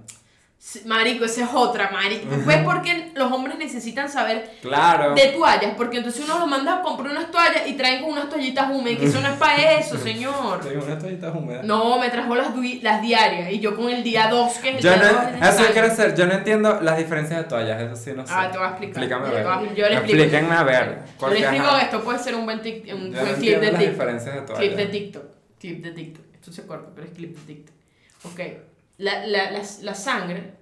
[0.86, 2.24] Marico, esa es otra, marico.
[2.46, 5.14] ¿Ves por qué los hombres necesitan saber Claro.
[5.14, 5.74] de toallas?
[5.76, 8.98] Porque entonces uno los manda a comprar unas toallas y traen con unas toallitas húmedas,
[8.98, 10.60] que eso no es para eso, señor.
[10.60, 11.64] Tengo unas toallitas húmedas.
[11.66, 12.54] No, me trajo las,
[13.02, 15.72] diarias y yo con el día 2, que es el Yo día no, 2 eso
[15.72, 18.32] quiero hacer, yo no entiendo las diferencias de toallas, eso sí no sé.
[18.34, 19.02] Ah, te voy a explicar.
[19.04, 19.68] Explícame a ver.
[19.68, 20.22] te yo le explico.
[20.22, 20.84] Explíquenme a ver.
[20.86, 23.34] Yo le porque, explico que esto puede ser un buen, tic- un yo no buen
[23.34, 23.92] clip entiendo de las TikTok.
[23.94, 24.58] diferencias de toallas.
[24.64, 25.35] Clip de TikTok.
[25.60, 26.24] Clip de TikTok.
[26.34, 27.74] Esto se corta, pero es clip de TikTok.
[28.24, 28.40] Ok.
[28.98, 30.54] La, la, la, la sangre,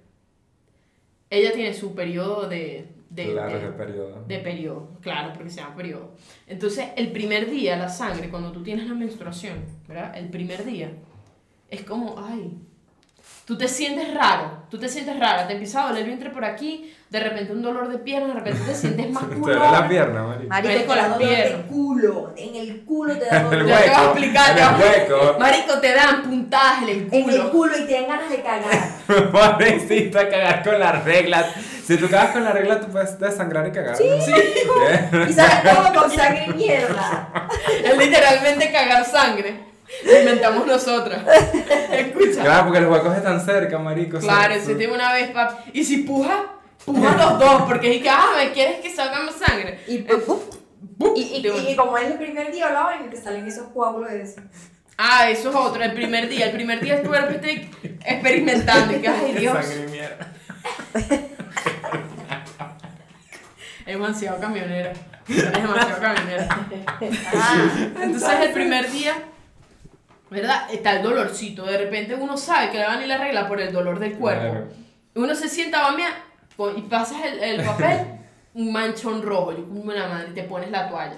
[1.29, 2.87] ella tiene su periodo de...
[3.09, 4.23] de Claro, de- de periodo.
[4.27, 6.11] de periodo, claro, porque se llama periodo.
[6.47, 10.17] Entonces, el primer día, la sangre, cuando tú tienes la menstruación, ¿verdad?
[10.17, 10.91] El primer día,
[11.69, 12.57] es como, ay,
[13.45, 16.43] tú te sientes raro, tú te sientes rara, te empieza a doler el vientre por
[16.45, 19.55] aquí, de repente un dolor de pierna, de repente te sientes más Te culo.
[19.55, 20.49] duele la pierna, marico.
[20.49, 21.61] Marico, te con da las dolor de piernas.
[21.69, 22.33] culo.
[22.35, 23.67] En el culo te da El dolor.
[23.67, 25.39] Ya te voy a explicar, En te el hueco.
[25.39, 27.51] Marico, te dan puntadas en el En el culo.
[27.51, 28.89] culo y te dan ganas de cagar.
[29.31, 31.45] Pobrecita, cagar con las reglas.
[31.85, 33.95] Si tú cagas con la regla, tú puedes desangrar y cagar.
[33.95, 34.05] Sí.
[35.29, 37.47] Y sale todo con sangre y mierda.
[37.83, 39.64] Es literalmente cagar sangre.
[40.05, 41.23] Lo inventamos nosotras.
[41.91, 42.41] Escucha.
[42.41, 44.19] Claro, porque los huecos están cerca, marico.
[44.19, 44.75] Claro, sí.
[44.75, 45.59] tema una vez, pap.
[45.73, 46.55] Y si puja,
[46.85, 49.79] puja los dos, porque es que, ah, ¿me quieres que salgamos sangre?
[49.87, 49.99] Y.
[49.99, 50.55] ¡Bup!
[51.15, 54.11] y, y, y, y como es el primer día, la vaina, te salen esos coágulos
[54.11, 54.41] de eso.
[54.97, 56.45] Ah, eso es otro, el primer día.
[56.45, 58.95] El primer día tu cuerpo está experimentando.
[58.95, 59.53] Y que, ay, Dios.
[59.53, 60.33] Sangre y mierda.
[63.85, 64.93] Es demasiado camionera.
[65.27, 66.47] Eres demasiado camionera.
[67.35, 67.69] Ah,
[68.01, 69.13] Entonces el primer día,
[70.29, 70.67] ¿verdad?
[70.71, 71.65] Está el dolorcito.
[71.65, 74.17] De repente uno sabe que le van a ir la regla por el dolor del
[74.17, 74.41] cuerpo.
[74.49, 74.67] Claro.
[75.15, 75.95] Uno se sienta, va
[76.77, 77.99] y pasas el, el papel,
[78.53, 79.51] un manchón rojo.
[79.51, 81.15] Yo como una madre, y te pones la toalla.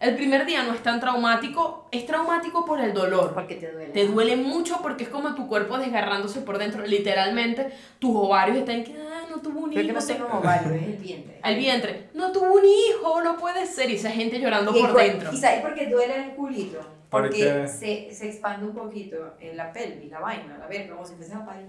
[0.00, 3.34] El primer día no es tan traumático, es traumático por el dolor.
[3.34, 3.92] porque te duele.
[3.92, 6.86] Te duele mucho porque es como tu cuerpo desgarrándose por dentro.
[6.86, 9.88] Literalmente, tus ovarios están que, ah, no tuvo un Creo hijo.
[9.88, 11.38] que no se- tengo ovario, es el vientre.
[11.42, 13.90] Al vientre, no tuvo un hijo, no puede ser.
[13.90, 15.32] Y esa gente llorando Y, por cu- dentro.
[15.32, 16.78] ¿Y sabes por qué duele en el culito?
[17.10, 21.06] ¿Por Porque se, se expande un poquito en la pelvis, la vaina, la verga, como
[21.06, 21.66] si fuese a parir.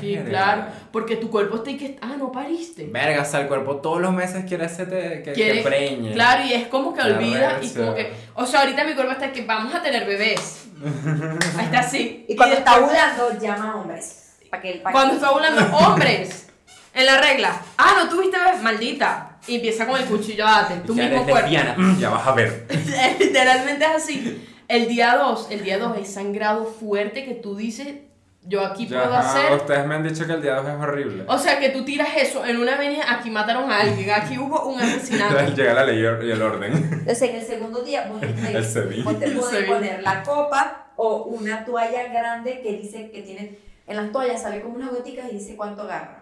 [0.00, 0.28] Sí, Verga.
[0.30, 0.64] claro.
[0.90, 2.86] Porque tu cuerpo está ahí que, ah, no pariste.
[2.90, 6.12] Verga, o sea, el cuerpo todos los meses quiere hacerte que, que preñe.
[6.12, 9.12] Claro, y es como que La olvida y como que, o sea, ahorita mi cuerpo
[9.12, 10.66] está que vamos a tener bebés.
[11.56, 12.24] Ahí está así.
[12.28, 14.36] Y cuando después- está ovulando, llama a hombres.
[14.50, 16.48] Para que, pa' Cuando que- está hablando hombres,
[16.94, 19.38] en la regla, ah, no tuviste bebés, maldita.
[19.46, 21.48] Y empieza con el cuchillo, date, tu Ya mismo eres cuerpo.
[21.50, 21.74] lesbiana.
[21.76, 22.66] Mm, Ya vas a ver.
[23.20, 24.48] Literalmente es así.
[24.68, 27.88] El día 2, el día 2 es sangrado fuerte que tú dices,
[28.42, 29.52] yo aquí puedo ajá, hacer.
[29.56, 31.24] Ustedes me han dicho que el día 2 es horrible.
[31.28, 34.66] O sea, que tú tiras eso en una avenida, aquí mataron a alguien, aquí hubo
[34.66, 35.36] un asesinato.
[35.54, 36.72] Llega la ley y el orden.
[36.74, 38.26] Entonces, en el segundo día, vos te,
[39.02, 39.66] vos te Sevilla.
[39.66, 43.58] poner la copa o una toalla grande que dice que tiene.
[43.86, 46.20] En las toallas sale como unas goticas y dice cuánto agarra.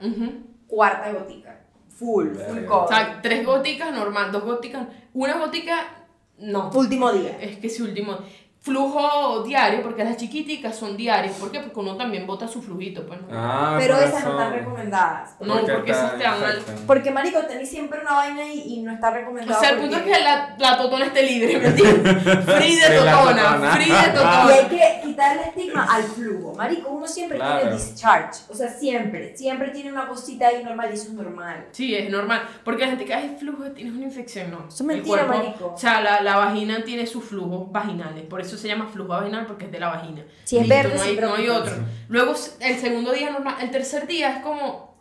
[0.67, 1.61] Cuarta gotica.
[1.89, 2.77] Full, full Verga.
[2.77, 2.89] O cover.
[2.97, 6.04] sea, tres goticas normal, dos goticas, una gotica,
[6.39, 6.71] no.
[6.75, 7.39] Último día.
[7.41, 8.19] Es que si último.
[8.65, 11.37] Flujo diario, porque las chiquiticas son diarias.
[11.37, 11.61] ¿Por qué?
[11.61, 13.21] Porque uno también bota su flujito, pues.
[13.21, 13.27] ¿no?
[13.31, 15.37] Ah, Pero esas no están recomendadas.
[15.41, 16.87] No, porque esas te dan al- infectan.
[16.87, 19.61] Porque, marico, tenés siempre una vaina y, y no está O recomendado.
[19.61, 22.23] sea, el punto es porque- que la, la totona esté libre, ¿me entiendes?
[22.57, 23.19] Free de totona,
[23.53, 23.71] totona.
[23.73, 24.69] free de Y hay totona.
[24.71, 26.55] que quitarle estigma al flujo.
[26.55, 27.61] Marico, uno siempre Claro.
[27.61, 28.41] tiene discharge.
[28.49, 29.37] O sea, siempre.
[29.37, 31.67] Siempre tiene una cosita ahí normal y eso es normal.
[31.73, 32.43] Sí, es normal.
[32.65, 34.61] Porque la gente que hay flujo, tienes una infección, no.
[34.61, 35.73] Eso es El mentira, cuerpo- marico.
[35.75, 38.25] O sea, la, la vagina tiene sus flujos vaginales.
[38.25, 40.23] Por eso se llama flujo vaginal, porque es de la vagina.
[40.45, 41.75] Si es verde, no hay, no hay otro.
[42.09, 43.57] Luego, el segundo día normal.
[43.61, 44.95] El tercer día es como.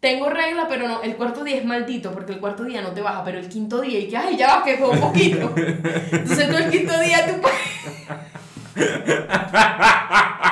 [0.00, 1.02] Tengo regla, pero no.
[1.02, 3.22] El cuarto día es maldito, porque el cuarto día no te baja.
[3.24, 5.52] Pero el quinto día, y que, ay, ya va, que fue un poquito.
[5.56, 7.48] Entonces, tú el quinto día, tú.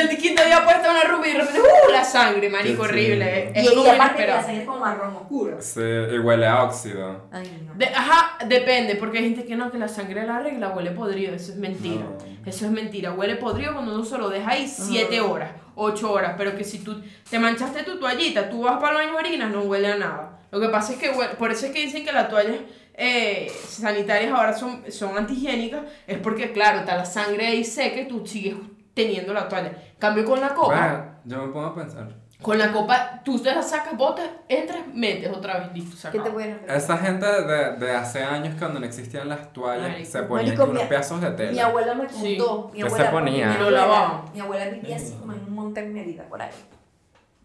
[0.00, 1.92] El quinto día puedes estar una rumba y de repente, ¡uh!
[1.92, 3.52] La sangre, marico, horrible.
[3.54, 5.56] Y, Es y como aparte que la sangre es como marrón oscuro.
[5.60, 7.28] Sí, y huele a óxido.
[7.32, 7.74] Ay, no.
[7.74, 10.90] De- ajá, depende, porque hay gente que no, que la sangre de la regla huele
[10.92, 12.04] podrido, eso es mentira.
[12.04, 12.18] No.
[12.46, 16.34] Eso es mentira, huele podrido cuando uno se lo deja ahí 7 horas, 8 horas,
[16.38, 19.50] pero que si tú te manchaste tu toallita, tú vas para el baño y orinas,
[19.50, 20.38] no huele a nada.
[20.50, 22.56] Lo que pasa es que, huele- por eso es que dicen que las toallas
[22.94, 28.08] eh, sanitarias ahora son, son antihigiénicas, es porque, claro, está la sangre ahí seca y
[28.08, 28.54] tú sigues
[28.94, 29.72] teniendo la toalla.
[29.98, 32.08] Cambio con la copa, Bueno, yo me pongo a pensar.
[32.42, 36.18] con la copa, tú te la sacas, botas, entras, metes otra vez, listo, se ¿Qué
[36.20, 36.70] te pueden hacer?
[36.76, 40.10] Esa gente de, de hace años cuando no existían las toallas Marico.
[40.10, 41.66] se ponían Marico, unos mi- pedazos de Mi tela.
[41.66, 42.36] abuela me Sí.
[42.38, 42.70] contó.
[42.72, 43.46] Mi ¿Qué abuela, se ponía?
[43.48, 46.50] Mi Lo abuela, mi abuela vivía así como en un monte en Mérida, por ahí.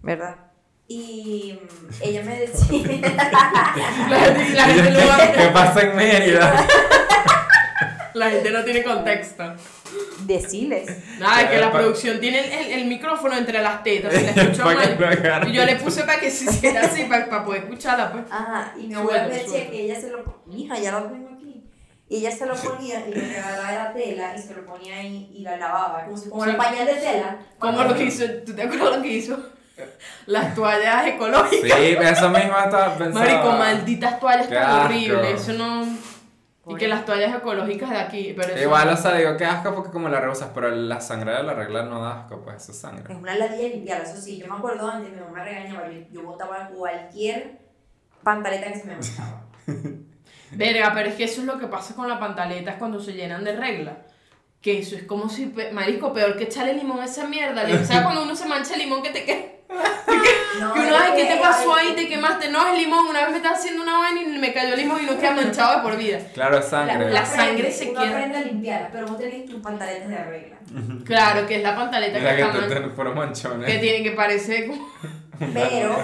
[0.01, 0.35] ¿Verdad?
[0.87, 3.01] Y mm, ella me decía.
[4.09, 6.65] La gente, la gente no va- ¿Qué pasa en Mérida?
[8.13, 9.43] La gente no tiene contexto.
[10.25, 10.89] Deciles.
[11.19, 14.65] Nada, es que la producción tiene el, el, el micrófono entre las tetas, se la
[14.65, 15.47] mal.
[15.47, 18.23] Y yo le puse para que se hiciera así, para, poder escucharla, pues.
[18.29, 20.41] Ajá, y mi abuela me decía que ella se lo.
[20.45, 21.63] Mija, ya lo tengo aquí.
[22.07, 25.31] Y ella se lo ponía y le regalaba la tela y se lo ponía ahí
[25.33, 26.05] y la lavaba.
[26.29, 27.37] Como, el pañal de tela.
[27.57, 29.37] Como lo que hizo, ¿tú te acuerdas lo que hizo?
[30.27, 31.79] Las toallas ecológicas.
[31.79, 33.19] Sí, eso mismo estaba pensando.
[33.19, 35.41] Marico, malditas toallas tan horribles.
[35.41, 35.85] Eso no.
[36.67, 38.33] Y que las toallas ecológicas de aquí.
[38.35, 41.33] Pero eso- Igual, o sea, digo que asco porque como la rehusas, pero la sangre
[41.33, 43.13] de la regla no da asco, pues eso es sangre.
[43.13, 44.37] Es una ladilla limpiar, eso sí.
[44.39, 45.89] Yo me acuerdo antes, mi mamá me regañaba.
[45.91, 47.59] Yo, yo botaba cualquier
[48.23, 49.43] pantaleta que se me manchaba.
[50.51, 53.43] Verga, pero es que eso es lo que pasa con las pantaletas cuando se llenan
[53.43, 53.97] de regla.
[54.61, 57.63] Que eso es como si, pe- marico, peor que echarle limón a esa mierda.
[57.63, 59.41] O sea, cuando uno se mancha el limón que te queda.
[60.59, 61.93] No, Que es ay, ¿qué te que- pasó ahí?
[61.95, 62.49] ¿Te quemaste?
[62.49, 63.07] No, es limón.
[63.07, 65.31] Una vez me estaba haciendo una vaina y me cayó el limón y no queda
[65.31, 66.19] manchado de por vida.
[66.33, 67.05] Claro, es sangre.
[67.05, 68.09] La- la sangre se queda.
[68.09, 70.55] aprende a limpiarla, pero vos tenés tus pantaletas de regla.
[71.05, 73.69] Claro, que es la pantaleta que Mira que está te, man- te fueron manchones.
[73.71, 74.87] que tiene que parecer como...
[75.39, 75.95] Pero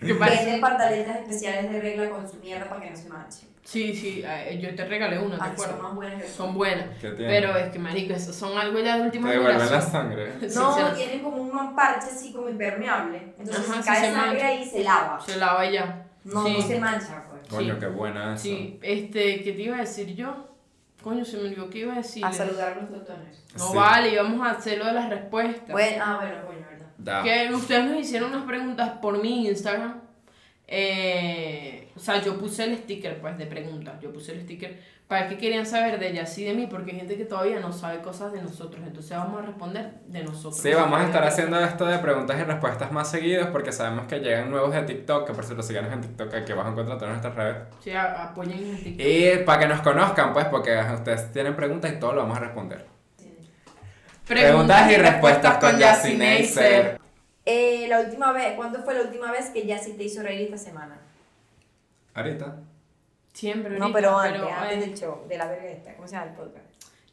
[0.00, 3.46] venden pantaletas especiales de regla con su mierda para que no se manche.
[3.64, 5.82] Sí, sí, eh, yo te regalé una, ¿te Ah, son acuerdas?
[5.82, 6.86] más buenas que Son buenas.
[7.00, 9.92] Pero es que, marico, esos son algo ya de última Te devuelven la generación.
[9.92, 10.32] sangre.
[10.48, 13.34] Sí, No, se- tienen como un parche así como impermeable.
[13.38, 15.20] Entonces Ajá, si sí cae se sangre ahí se lava.
[15.20, 16.06] Se lava ya.
[16.24, 16.54] No, sí.
[16.54, 17.46] no se mancha, pues.
[17.48, 17.80] Coño, Sí.
[17.80, 18.42] qué buena eso.
[18.42, 20.48] Sí, este, ¿qué te iba a decir yo?
[21.02, 22.24] Coño, se me olvidó que iba a decir.
[22.24, 23.44] A saludar a los doctores.
[23.56, 23.76] No Sí.
[23.76, 25.68] vale, íbamos a hacer lo de las respuestas.
[25.68, 26.57] Bueno, ah, bueno, coño.
[27.08, 27.22] Da.
[27.22, 30.00] Que ustedes nos hicieron unas preguntas por mi Instagram.
[30.66, 33.94] Eh, o sea, yo puse el sticker, pues, de preguntas.
[34.00, 34.78] Yo puse el sticker
[35.08, 37.72] para que querían saber de ella, sí de mí, porque hay gente que todavía no
[37.72, 38.82] sabe cosas de nosotros.
[38.86, 40.58] Entonces vamos a responder de nosotros.
[40.58, 44.18] Sí, vamos a estar haciendo esto de preguntas y respuestas más seguidos porque sabemos que
[44.18, 47.34] llegan nuevos de TikTok, que por cierto síganos en TikTok, aquí abajo encuentran todas nuestras
[47.34, 47.68] redes.
[47.80, 49.06] Sí, apoyen en TikTok.
[49.06, 52.40] Y para que nos conozcan, pues, porque ustedes tienen preguntas y todo lo vamos a
[52.40, 52.97] responder.
[54.28, 56.62] Preguntas y respuestas con Yassi Yassi Neisser.
[56.62, 57.00] Neisser.
[57.44, 60.58] Eh, la última vez, ¿cuándo fue la última vez que Yassi te hizo reír esta
[60.58, 60.98] semana?
[62.14, 62.56] Ahorita.
[63.32, 63.78] Siempre.
[63.78, 65.94] No, ahorita, pero antes, eh, antes del show, de la verga esta.
[65.94, 66.68] ¿Cómo se llama el podcast?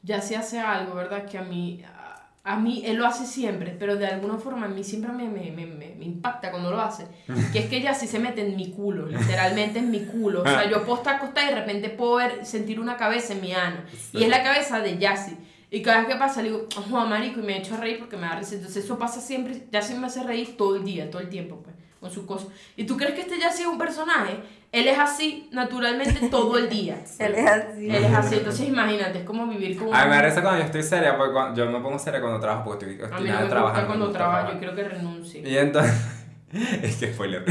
[0.06, 1.26] ya se hace algo, ¿verdad?
[1.26, 4.70] Que a mí, a, a mí, él lo hace siempre, pero de alguna forma a
[4.70, 7.08] mí siempre me, me, me, me, impacta cuando lo hace.
[7.52, 10.44] Que es que ella sí se mete en mi culo, literalmente en mi culo.
[10.44, 13.42] O sea, yo puedo estar acostada y de repente puedo ver, sentir una cabeza en
[13.42, 13.78] mi ano.
[14.14, 15.38] Y es la cabeza de Yassi.
[15.76, 18.16] Y cada vez que pasa, le digo, Juan Marico, y me echo a reír porque
[18.16, 18.56] me da risa.
[18.56, 21.76] Entonces eso pasa siempre, Yassi me hace reír todo el día, todo el tiempo, pues,
[22.00, 22.48] con sus cosas.
[22.78, 24.38] ¿Y tú crees que este Yassi es un personaje?
[24.72, 27.04] Él es así naturalmente todo el día.
[27.20, 27.90] Él es así.
[27.90, 30.60] Él es así, entonces imagínate, es como vivir con A mí me da risa cuando
[30.62, 33.14] yo estoy seria, porque cuando- yo me pongo seria cuando trabajo porque estoy A mí
[33.14, 33.88] obstinada no me gusta trabajando.
[33.88, 35.42] cuando trabajo, yo quiero que renuncie.
[35.50, 35.94] Y entonces.
[36.82, 37.44] es que spoiler.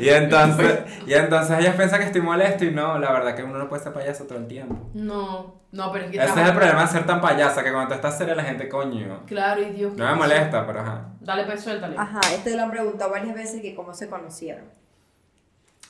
[0.00, 3.58] Y entonces, y entonces ellas piensan que estoy molesto y no, la verdad que uno
[3.58, 4.90] no puede ser payaso todo el tiempo.
[4.94, 7.88] No, no, pero es que Ese es el problema de ser tan payasa, que cuando
[7.88, 9.22] tú estás seria la gente, coño.
[9.26, 9.94] Claro, y Dios.
[9.96, 11.08] No me molesta, pero ajá.
[11.20, 11.96] Dale, pues suéltale.
[11.98, 14.64] Ajá, esto lo han preguntado varias veces que cómo se conocieron.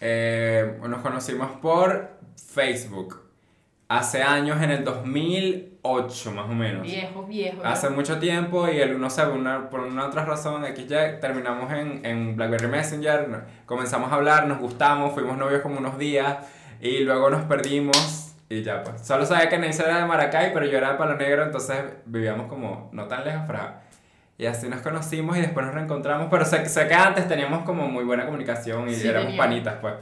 [0.00, 3.31] Eh, nos conocimos por Facebook.
[3.98, 6.82] Hace años, en el 2008 más o menos.
[6.82, 7.60] Viejo, viejo.
[7.64, 11.70] Hace mucho tiempo y el uno sabe, una, por una otra razón, aquí ya terminamos
[11.72, 16.36] en, en BlackBerry Messenger, comenzamos a hablar, nos gustamos, fuimos novios como unos días
[16.80, 19.02] y luego nos perdimos y ya pues.
[19.02, 21.76] Solo sabía que Neisser era de Maracay, pero yo era de Palo Negro, entonces
[22.06, 23.80] vivíamos como no tan lejos, ajá.
[24.38, 27.86] Y así nos conocimos y después nos reencontramos, pero sé, sé que antes teníamos como
[27.88, 29.46] muy buena comunicación y Sí, éramos teníamos.
[29.46, 29.94] panitas pues.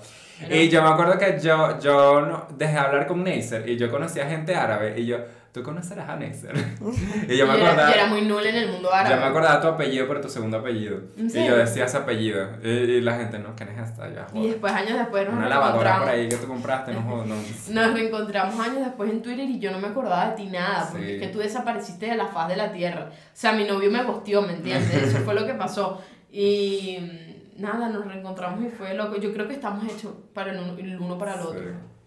[0.48, 3.90] Y yo me acuerdo que yo, yo no, dejé de hablar con Neisser y yo
[3.90, 5.18] conocía gente árabe y yo,
[5.52, 6.52] tú conocerás a Neisser.
[7.28, 9.16] y yo me Y era- acordaba, y era muy nulo en el mundo yo árabe.
[9.16, 11.00] me acordaba tu apellido, pero tu segundo apellido.
[11.16, 12.46] ¿En Y yo decía ese apellido.
[12.62, 14.08] Y, y la gente, no, ¿quién es esta?
[14.08, 17.24] Yo, Y "Joder, después, años después, nos Una lavadora por ahí que tú compraste, no
[17.26, 17.34] no.
[17.70, 21.06] Nos reencontramos años después en Twitter y yo no me acordaba de ti nada, porque
[21.06, 21.12] Sí.
[21.14, 23.08] es que tú desapareciste de la faz de la tierra.
[23.10, 24.94] O sea, mi novio me gosteó, ¿me entiendes?
[25.02, 26.00] Eso fue lo que pasó.
[26.32, 26.98] Y
[27.60, 29.16] nada, nos reencontramos y fue loco.
[29.16, 31.99] Yo creo que estamos hechos para el uno, el uno para el otro.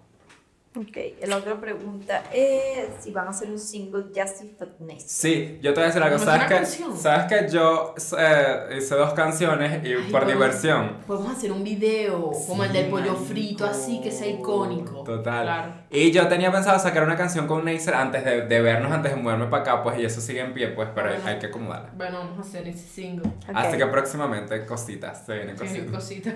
[0.75, 0.97] Ok,
[1.27, 5.03] la otra pregunta es si van a hacer un single Yassi Fitness.
[5.05, 6.17] Sí, yo te voy a decir algo.
[6.17, 6.97] ¿Cómo es ¿Sabes que, canción?
[6.97, 10.97] ¿Sabes que yo eh, hice dos canciones y Ay, por podemos- diversión?
[11.05, 13.25] Podemos hacer un video como el del pollo marico.
[13.25, 15.03] frito, así que sea icónico.
[15.03, 15.43] Total.
[15.43, 15.73] Claro.
[15.91, 19.21] Y yo tenía pensado sacar una canción con Neisser antes de, de vernos, antes de
[19.21, 21.91] moverme para acá, pues, y eso sigue en pie, pues, pero hay, que acomodarla.
[21.95, 23.27] Bueno, vamos a hacer ese single.
[23.47, 23.51] Ok.
[23.53, 26.33] Así que próximamente, cositas, se vienen cositas.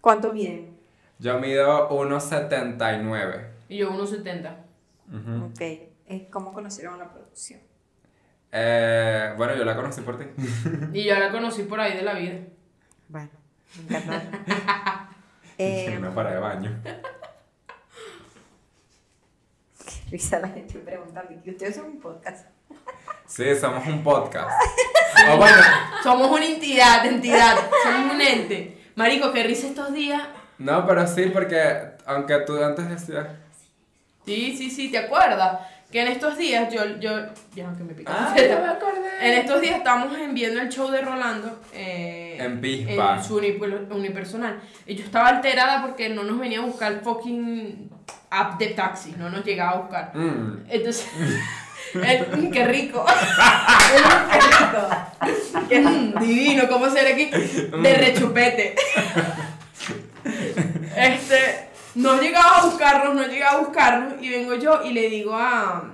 [0.00, 0.76] ¿Cuánto miden?
[1.20, 3.49] Yo mido 1,79.
[3.70, 4.56] Y yo 1.70.
[5.12, 5.44] Ujú.
[5.46, 5.60] Ok,
[6.06, 7.60] es cómo conocieron la producción.
[8.50, 10.24] Eh, bueno, yo la conocí por ti.
[10.92, 12.40] Y yo la conocí por ahí de la vida.
[13.08, 13.30] Bueno,
[13.88, 15.06] me encanta.
[15.62, 16.82] Eh, una parada de baño.
[20.10, 22.46] risa la gente preguntando, ¿y ustedes son un podcast?
[23.26, 24.50] Sí, somos un podcast.
[25.30, 25.56] o bueno,
[26.02, 27.56] Somos una entidad, entidad.
[27.84, 28.80] Somos un ente.
[28.96, 30.22] Marico, qué risa estos días.
[30.58, 33.26] no, pero sí, porque aunque tú antes decías.
[34.26, 35.60] Sí, sí, sí, ¿te acuerdas?
[35.90, 37.10] Que en estos días yo, yo,
[37.54, 38.12] ya que me pica.
[38.14, 39.08] Ah, ya me acordé.
[39.20, 43.16] En estos días estábamos en- viendo el show de Rolando eh, En Pispa.
[43.16, 43.58] en su uni-
[43.90, 44.60] unipersonal.
[44.86, 47.90] Y yo estaba alterada porque no nos venía a buscar el fucking
[48.30, 50.12] app de taxi, no nos llegaba a buscar.
[50.14, 51.08] Mm, Entonces,
[51.94, 53.04] el- qué rico.
[53.04, 54.88] ¡Qué rico!
[55.70, 57.26] Mm, divino, ¿cómo ser aquí?
[57.26, 58.74] De rechupete.
[60.96, 65.34] Este, no llegaba a buscarnos, no llegaba a buscarnos y vengo yo y le digo
[65.36, 65.84] a,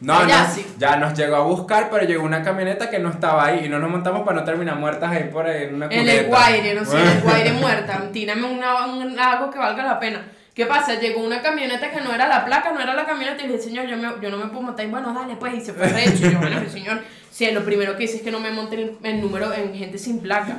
[0.00, 0.66] No, Ya, no, sí.
[0.78, 3.78] ya nos llegó a buscar, pero llegó una camioneta que no estaba ahí y no
[3.78, 6.84] nos montamos para no terminar muertas ahí por ahí en una En el Guaire, no
[6.84, 8.10] sé, en el Guaire muerta.
[8.12, 10.22] Tírame una, un- algo que valga la pena.
[10.54, 10.94] ¿Qué pasa?
[10.98, 13.64] Llegó una camioneta que no era la placa, no era la camioneta, y le dije,
[13.64, 14.84] señor, yo, me- yo no me puedo montar.
[14.86, 16.26] Y bueno, dale, pues, y se fue recho.
[16.26, 17.00] Y yo, bueno, señor,
[17.30, 19.98] sí, lo primero que hice es que no me monte el, el número en gente
[19.98, 20.58] sin placa.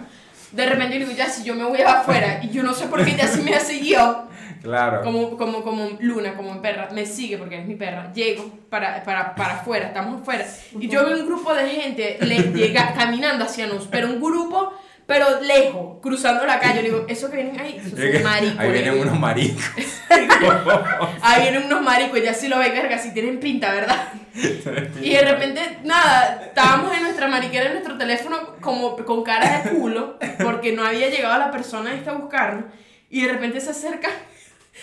[0.51, 3.03] De repente yo digo, ya, si yo me voy afuera, y yo no sé por
[3.05, 4.27] qué ya se me ha seguido,
[4.61, 5.01] Claro.
[5.03, 8.11] como, como, como Luna, como perra, me sigue porque es mi perra.
[8.13, 10.45] Llego para, para, para afuera, estamos afuera.
[10.77, 14.73] Y yo veo un grupo de gente le llega caminando hacia nos, pero un grupo,
[15.09, 16.83] pero lejos, cruzando la calle.
[16.83, 17.81] Yo digo, eso que vienen ahí,
[18.23, 18.59] maricos.
[18.59, 19.65] ahí vienen unos maricos.
[21.21, 24.13] Ahí vienen unos maricos, ya sí lo ve, verga, si tienen pinta, ¿verdad?
[25.01, 29.71] Y de repente, nada, estábamos en nuestra mariquera, en nuestro teléfono, como con cara de
[29.71, 32.65] culo, porque no había llegado la persona esta a buscarnos.
[33.09, 34.09] Y de repente se acerca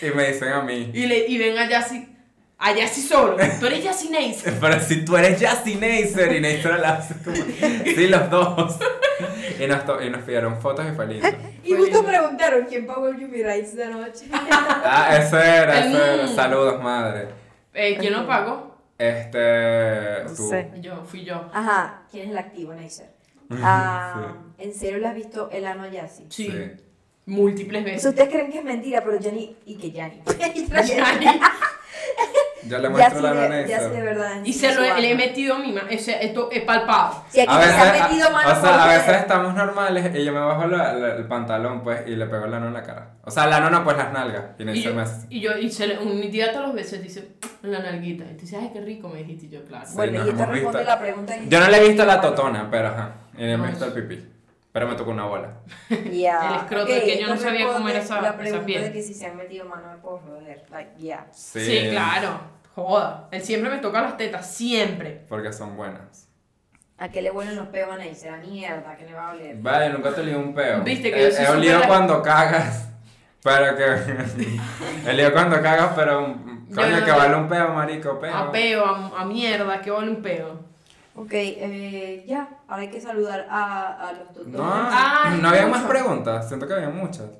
[0.02, 0.90] Y me dicen a mí.
[0.92, 2.08] y, le, y ven a Yassi,
[2.58, 3.36] a Yassi solo.
[3.60, 4.42] Tú eres Yassi Neis.
[4.60, 7.36] Pero si tú eres Justin Neisser y Neisser la hace como.
[7.36, 8.76] Sí, los dos.
[9.60, 11.28] Y nos, to- y nos pidieron fotos y fue lindo.
[11.64, 14.26] Y justo preguntaron quién pagó el Yumi Rice de noche.
[14.88, 16.24] Ah, eso era, eso era.
[16.24, 16.34] Mm.
[16.34, 17.28] Saludos, madre.
[17.74, 18.76] Eh, ¿Quién lo pagó?
[18.98, 20.24] Este.
[20.24, 20.48] No Tú.
[20.48, 20.70] sé.
[20.80, 21.48] Yo, fui yo.
[21.52, 23.10] Ajá, ¿quién es el activo, Neisser?
[23.62, 26.26] Ah, ¿En serio le has visto el ano a Yassi?
[26.30, 26.50] Sí.
[26.50, 26.70] Sí.
[27.26, 28.04] Múltiples veces.
[28.06, 29.56] ustedes creen que es mentira, pero Jenny.
[29.66, 30.22] ¿Y que Jenny?
[30.86, 31.40] Yani.
[32.68, 34.40] Yo le muestro la de, Yassi de verdad.
[34.44, 35.88] Y se lo he, le he metido mi mano.
[35.88, 37.24] Ese, esto es palpado.
[37.28, 40.24] Aquí A se veces, han metido a- mano o sea, a veces estamos normales y
[40.24, 42.82] yo me bajo la- la- el pantalón, pues, y le pego la no en la
[42.82, 43.10] cara.
[43.24, 44.44] O sea, la no, pues las nalgas.
[44.58, 45.26] Y Y yo, me hace.
[45.30, 48.24] y yo, y se le, un, mi tía todos los besos dice la nalguita.
[48.24, 49.46] Y tú dices, ay, qué rico, me dijiste.
[49.46, 49.86] Y yo, claro.
[49.86, 50.92] Sí, Bueno, nos y hemos responde visto.
[50.94, 53.10] la pregunta Yo no le he visto la totona, pero ajá.
[53.36, 53.58] Y no No.
[53.58, 54.28] me he visto el pipí.
[54.72, 55.48] Pero me tocó una bola.
[56.12, 56.50] Ya.
[56.50, 58.82] El escroto, Ok, es que yo no sabía cómo era esa- La esa pregunta piel.
[58.82, 60.64] de que si se han metido mano por joder.
[60.70, 61.26] Like, yeah.
[61.32, 62.38] Sí, Sí, claro.
[62.76, 63.28] Joda.
[63.30, 65.24] Él siempre me toca las tetas, siempre.
[65.30, 66.28] Porque son buenas.
[66.98, 67.94] ¿A qué le huelen los peos a?
[67.94, 69.56] A mierda, ¿qué le va a oler?
[69.60, 70.82] Vaya, nunca te olí un peo.
[70.82, 72.90] Viste que yo soy he súper olido cuando cagas.
[73.42, 74.60] Pero que.
[75.06, 76.36] he olido cuando cagas, pero.
[76.68, 78.34] Yo Coño, no- que vale un peo, marico, peo.
[78.34, 80.60] A peo, a, a mierda, que vale un peo.
[81.14, 82.46] Ok, eh, ya.
[82.68, 84.48] Ahora hay que saludar a, a los tutores.
[84.48, 85.78] No, Ay, no había mucho.
[85.78, 86.46] más preguntas.
[86.46, 87.30] Siento que había muchas.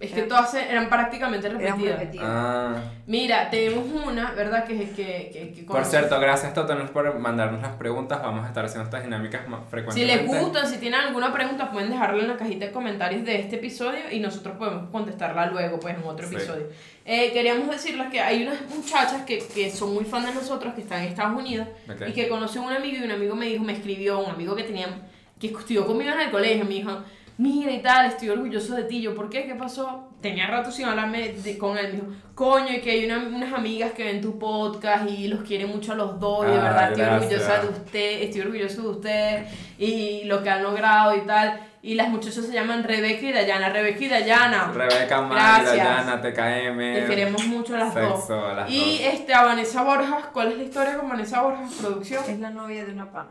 [0.00, 2.24] Es que todas eran prácticamente Eran repetidas.
[2.24, 2.76] Ah.
[3.06, 4.64] Mira, tenemos una, ¿verdad?
[4.64, 8.22] Que, que, que, que Por cierto, gracias Totones por mandarnos las preguntas.
[8.22, 10.22] Vamos a estar haciendo estas dinámicas más Si frecuentemente.
[10.32, 13.56] les gustan, si tienen alguna pregunta, pueden dejarla en la cajita de comentarios de este
[13.56, 16.36] episodio y nosotros podemos contestarla luego, pues en otro Sí.
[16.36, 16.66] episodio.
[17.04, 20.82] Eh, queríamos decirles que hay unas muchachas que, que son muy fan de nosotros, que
[20.82, 22.02] están en Estados Unidos Ok.
[22.08, 24.54] y que conocen a un amigo y un amigo me dijo, me escribió, un amigo
[24.54, 24.86] que tenía,
[25.40, 26.98] que estudió conmigo en el colegio, me dijo,
[27.38, 29.00] mira y tal, estoy orgulloso de ti.
[29.00, 29.46] Yo, ¿por qué?
[29.46, 30.04] ¿Qué pasó?
[30.20, 31.86] Tenía rato sin hablarme de- con él.
[31.86, 35.42] Me dijo, coño, y que hay una- unas amigas que ven tu podcast y los
[35.42, 36.44] quieren mucho a los dos.
[36.46, 37.22] Y de Ah, verdad estoy gracias.
[37.32, 39.46] orgullosa de usted, estoy orgulloso de usted
[39.78, 41.60] y lo que han logrado y tal.
[41.80, 43.68] Y las muchachas se llaman Rebeca y Dayana.
[43.68, 44.72] Rebeca y Dayana.
[44.74, 45.34] Rebeca, Mari,
[45.64, 45.76] Gracias.
[45.76, 46.94] Dayana, TKM.
[46.94, 48.30] Te queremos mucho a las Sexo, dos.
[48.30, 49.14] a las y dos.
[49.14, 51.72] este, a Vanessa Borjas, ¿cuál es la historia con Vanessa Borjas?
[51.74, 52.24] Producción.
[52.28, 53.30] Es la novia de una pana.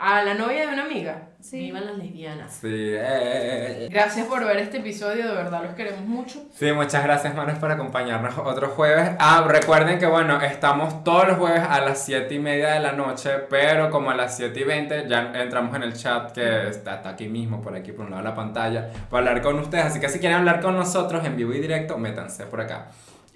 [0.00, 1.22] A la novia de una amiga.
[1.40, 1.58] Sí.
[1.58, 2.52] Vivan las lesbianas.
[2.52, 3.88] Sí, eh, eh, eh.
[3.90, 6.44] Gracias por ver este episodio, de verdad los queremos mucho.
[6.52, 9.10] Sí, muchas gracias, manos, por acompañarnos otro jueves.
[9.18, 12.92] Ah, recuerden que, bueno, estamos todos los jueves a las 7 y media de la
[12.92, 16.96] noche, pero como a las 7 y 20 ya entramos en el chat que está,
[16.96, 19.86] está aquí mismo, por aquí, por un lado de la pantalla, para hablar con ustedes.
[19.86, 22.88] Así que si quieren hablar con nosotros en vivo y directo, métanse por acá.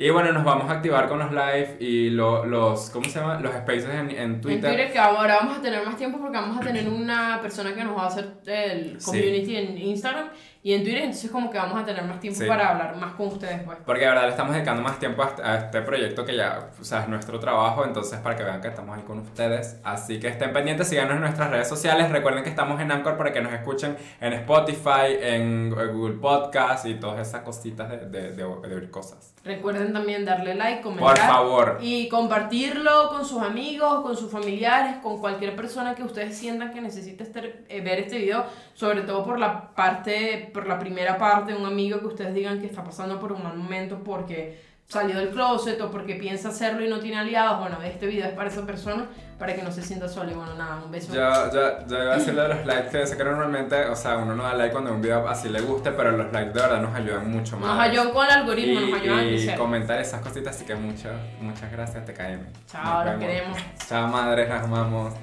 [0.05, 3.39] Y bueno, nos vamos a activar con los live y lo- los, ¿cómo se llama?
[3.39, 4.65] Los spaces en, en Twitter.
[4.71, 7.73] En Twitter que ahora vamos a tener más tiempo porque vamos a tener una persona
[7.75, 9.05] que nos va a hacer el Sí.
[9.07, 10.29] community en Instagram
[10.65, 12.47] y en Twitter, entonces como que vamos a tener más tiempo Sí.
[12.47, 13.79] para hablar más con ustedes pues.
[13.85, 17.03] Porque de verdad le estamos dedicando más tiempo a este, proyecto que ya, o sea,
[17.03, 19.81] es nuestro trabajo, entonces para que vean que estamos ahí con ustedes.
[19.85, 22.11] Así que estén pendientes, síganos en nuestras redes sociales.
[22.11, 26.95] Recuerden que estamos en Anchor para que nos escuchen en Spotify, en Google Podcast y
[26.95, 28.45] todas esas cositas de, de, de,
[28.81, 29.35] de cosas.
[29.45, 31.17] Recuerden también darle like, comentar.
[31.17, 31.79] Por favor.
[31.83, 36.81] Y compartirlo con sus amigos, con sus familiares, con cualquier persona que ustedes sientan que
[36.81, 41.55] necesite este- eh, ver este video, sobre todo por la parte, por la primera parte
[41.57, 45.31] un amigo que ustedes digan que está pasando por un mal momento porque salió del
[45.31, 47.61] closet o porque piensa hacerlo y no tiene aliados.
[47.61, 49.07] Bueno, este video es para esa persona,
[49.39, 50.31] para que no se sienta solo.
[50.31, 51.15] Y bueno, nada, un beso.
[51.15, 53.97] Yo, yo, yo iba a decir lo de los likes, que sé que normalmente, o
[53.97, 56.61] sea, uno no da like cuando un video así le guste, pero los likes de
[56.61, 57.71] verdad nos ayudan mucho más.
[57.71, 59.59] Nos ayudan con el algoritmo, y, nos ayudan a y crecer.
[59.59, 62.47] comentar esas cositas, así que muchas, muchas gracias, TKM.
[62.67, 63.19] Chao, Nos los vemos.
[63.21, 63.59] queremos.
[63.89, 65.15] Chao, madres, las amamos.